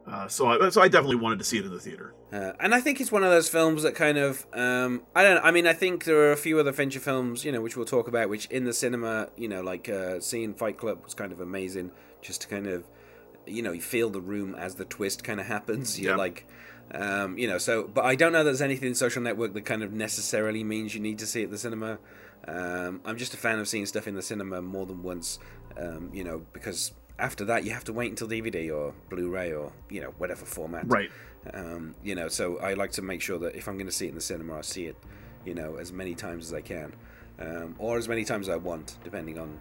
Uh, 0.05 0.27
so 0.27 0.47
I 0.47 0.69
so 0.69 0.81
I 0.81 0.89
definitely 0.89 1.15
wanted 1.15 1.39
to 1.39 1.45
see 1.45 1.57
it 1.59 1.65
in 1.65 1.71
the 1.71 1.79
theater. 1.79 2.13
Uh, 2.31 2.51
and 2.59 2.75
I 2.75 2.81
think 2.81 2.99
it's 2.99 3.11
one 3.11 3.23
of 3.23 3.29
those 3.29 3.47
films 3.47 3.83
that 3.83 3.95
kind 3.95 4.17
of 4.17 4.45
um, 4.53 5.03
I 5.15 5.23
don't. 5.23 5.43
I 5.43 5.51
mean, 5.51 5.65
I 5.65 5.71
think 5.73 6.03
there 6.03 6.17
are 6.17 6.31
a 6.33 6.37
few 6.37 6.59
other 6.59 6.73
Fincher 6.73 6.99
films, 6.99 7.45
you 7.45 7.51
know, 7.53 7.61
which 7.61 7.77
we'll 7.77 7.85
talk 7.85 8.07
about, 8.09 8.27
which 8.27 8.47
in 8.47 8.65
the 8.65 8.73
cinema, 8.73 9.29
you 9.37 9.47
know, 9.47 9.61
like 9.61 9.87
uh, 9.87 10.19
seeing 10.19 10.53
Fight 10.53 10.77
Club 10.77 11.03
was 11.05 11.13
kind 11.13 11.31
of 11.31 11.39
amazing, 11.39 11.91
just 12.21 12.41
to 12.41 12.47
kind 12.49 12.67
of, 12.67 12.83
you 13.47 13.61
know, 13.61 13.71
you 13.71 13.81
feel 13.81 14.09
the 14.09 14.19
room 14.19 14.55
as 14.55 14.75
the 14.75 14.83
twist 14.85 15.23
kind 15.23 15.39
of 15.39 15.45
happens. 15.45 15.97
You're 15.97 16.11
Yeah. 16.11 16.17
like, 16.17 16.47
um, 16.93 17.37
you 17.37 17.47
know, 17.47 17.57
so. 17.57 17.83
But 17.87 18.03
I 18.03 18.15
don't 18.15 18.33
know. 18.33 18.39
That 18.39 18.45
there's 18.51 18.61
anything 18.61 18.89
in 18.89 18.95
Social 18.95 19.21
Network 19.21 19.53
that 19.53 19.63
kind 19.63 19.83
of 19.83 19.93
necessarily 19.93 20.65
means 20.65 20.93
you 20.93 20.99
need 20.99 21.19
to 21.19 21.25
see 21.25 21.41
it 21.41 21.45
at 21.45 21.51
the 21.51 21.57
cinema. 21.57 21.99
Um, 22.45 22.99
I'm 23.05 23.17
just 23.17 23.33
a 23.33 23.37
fan 23.37 23.57
of 23.59 23.69
seeing 23.69 23.85
stuff 23.85 24.05
in 24.05 24.15
the 24.15 24.21
cinema 24.21 24.61
more 24.61 24.85
than 24.85 25.01
once, 25.01 25.39
um, 25.77 26.09
you 26.13 26.25
know, 26.25 26.45
because 26.51 26.91
after 27.23 27.45
that 27.45 27.63
you 27.63 27.71
have 27.71 27.85
to 27.85 27.93
wait 27.93 28.09
until 28.09 28.27
DVD 28.27 28.69
or 28.75 28.93
Blu-ray 29.09 29.53
or 29.53 29.71
you 29.89 30.01
know 30.01 30.13
whatever 30.17 30.45
format. 30.45 30.83
Right. 30.87 31.09
Um, 31.53 31.95
you 32.03 32.15
know, 32.15 32.27
so 32.27 32.57
I 32.59 32.73
like 32.73 32.91
to 32.93 33.01
make 33.01 33.21
sure 33.21 33.39
that 33.39 33.55
if 33.55 33.67
I'm 33.67 33.75
going 33.75 33.87
to 33.87 33.93
see 33.93 34.05
it 34.05 34.09
in 34.09 34.15
the 34.15 34.21
cinema, 34.21 34.57
I 34.59 34.61
see 34.61 34.85
it, 34.85 34.95
you 35.45 35.53
know, 35.53 35.75
as 35.75 35.91
many 35.91 36.15
times 36.15 36.45
as 36.47 36.53
I 36.53 36.61
can, 36.61 36.93
um, 37.39 37.75
or 37.79 37.97
as 37.97 38.07
many 38.07 38.23
times 38.23 38.47
as 38.47 38.53
I 38.53 38.57
want, 38.57 38.97
depending 39.03 39.37
on, 39.37 39.57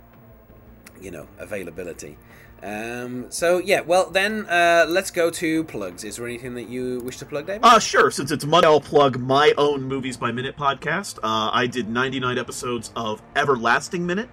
you 1.01 1.11
know, 1.11 1.27
availability. 1.38 2.18
Um, 2.62 3.27
so 3.31 3.59
yeah, 3.59 3.81
well 3.81 4.09
then, 4.11 4.46
uh, 4.48 4.87
let's 4.88 5.11
go 5.11 5.31
to 5.31 5.64
plugs. 5.64 6.05
Is 6.05 6.16
there 6.16 6.27
anything 6.27 6.55
that 6.55 6.68
you 6.68 7.01
wish 7.01 7.16
to 7.18 7.27
plug, 7.27 7.46
David? 7.46 7.64
Uh, 7.64 7.81
sure. 7.81 8.11
Since 8.12 8.31
it's 8.31 8.44
Monday, 8.44 8.68
I'll 8.68 8.81
plug 8.81 9.18
my 9.18 9.53
own 9.59 9.83
Movies 9.83 10.16
by 10.16 10.31
Minute 10.31 10.57
podcast. 10.57 11.18
Uh, 11.18 11.51
I 11.53 11.66
did 11.66 11.88
99 11.88 12.38
episodes 12.38 12.92
of 12.94 13.20
Everlasting 13.35 14.07
Minute, 14.07 14.31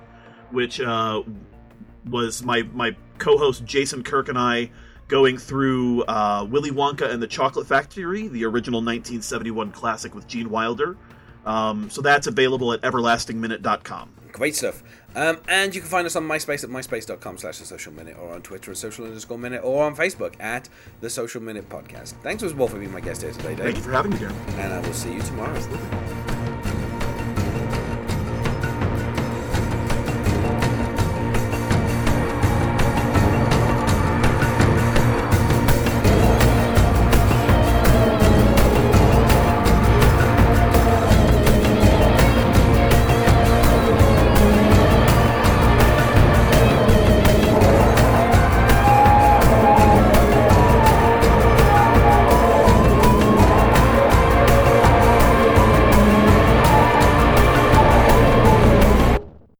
which 0.52 0.80
uh, 0.80 1.24
was 2.10 2.44
my 2.44 2.64
my 2.74 2.96
co-host 3.18 3.66
Jason 3.66 4.04
Kirk 4.04 4.30
and 4.30 4.38
I 4.38 4.72
going 5.08 5.38
through 5.38 6.04
uh, 6.04 6.48
Willy 6.50 6.72
Wonka 6.72 7.10
and 7.10 7.22
the 7.22 7.28
Chocolate 7.28 7.68
Factory, 7.68 8.28
the 8.28 8.46
original 8.46 8.80
1971 8.80 9.72
classic 9.72 10.16
with 10.16 10.28
Gene 10.28 10.50
Wilder. 10.50 10.96
Um, 11.46 11.90
so 11.90 12.02
that's 12.02 12.28
available 12.28 12.74
at 12.74 12.82
everlastingminute.com. 12.82 14.12
Great 14.32 14.56
stuff. 14.56 14.84
Um, 15.16 15.40
and 15.48 15.74
you 15.74 15.82
can 15.82 15.90
find 15.90 16.06
us 16.06 16.16
on 16.16 16.24
MySpace 16.24 16.64
at 16.64 16.70
myspace.com 16.70 17.40
slash 17.40 17.58
the 17.58 17.66
social 17.66 17.92
minute 17.92 18.18
or 18.20 18.34
on 18.34 18.42
Twitter 18.44 18.72
at 18.72 18.78
social 18.78 19.06
underscore 19.06 19.40
minute 19.40 19.62
or 19.64 19.84
on 19.84 19.96
Facebook 19.96 20.40
at 20.40 20.70
the 21.02 21.10
social 21.10 21.42
minute 21.42 21.68
podcast. 21.68 22.14
Thanks 22.22 22.44
as 22.44 22.54
well 22.54 22.68
for 22.68 22.78
being 22.78 22.92
my 22.92 23.02
guest 23.02 23.24
here 23.24 23.32
today, 23.32 23.56
Dave. 23.56 23.66
Thank 23.66 23.78
you 23.78 23.84
for 23.84 23.92
having 23.92 24.12
me 24.12 24.18
here. 24.18 24.32
And 24.50 24.72
I 24.72 24.80
will 24.80 24.94
see 24.94 25.14
you 25.14 25.22
tomorrow. 25.22 26.29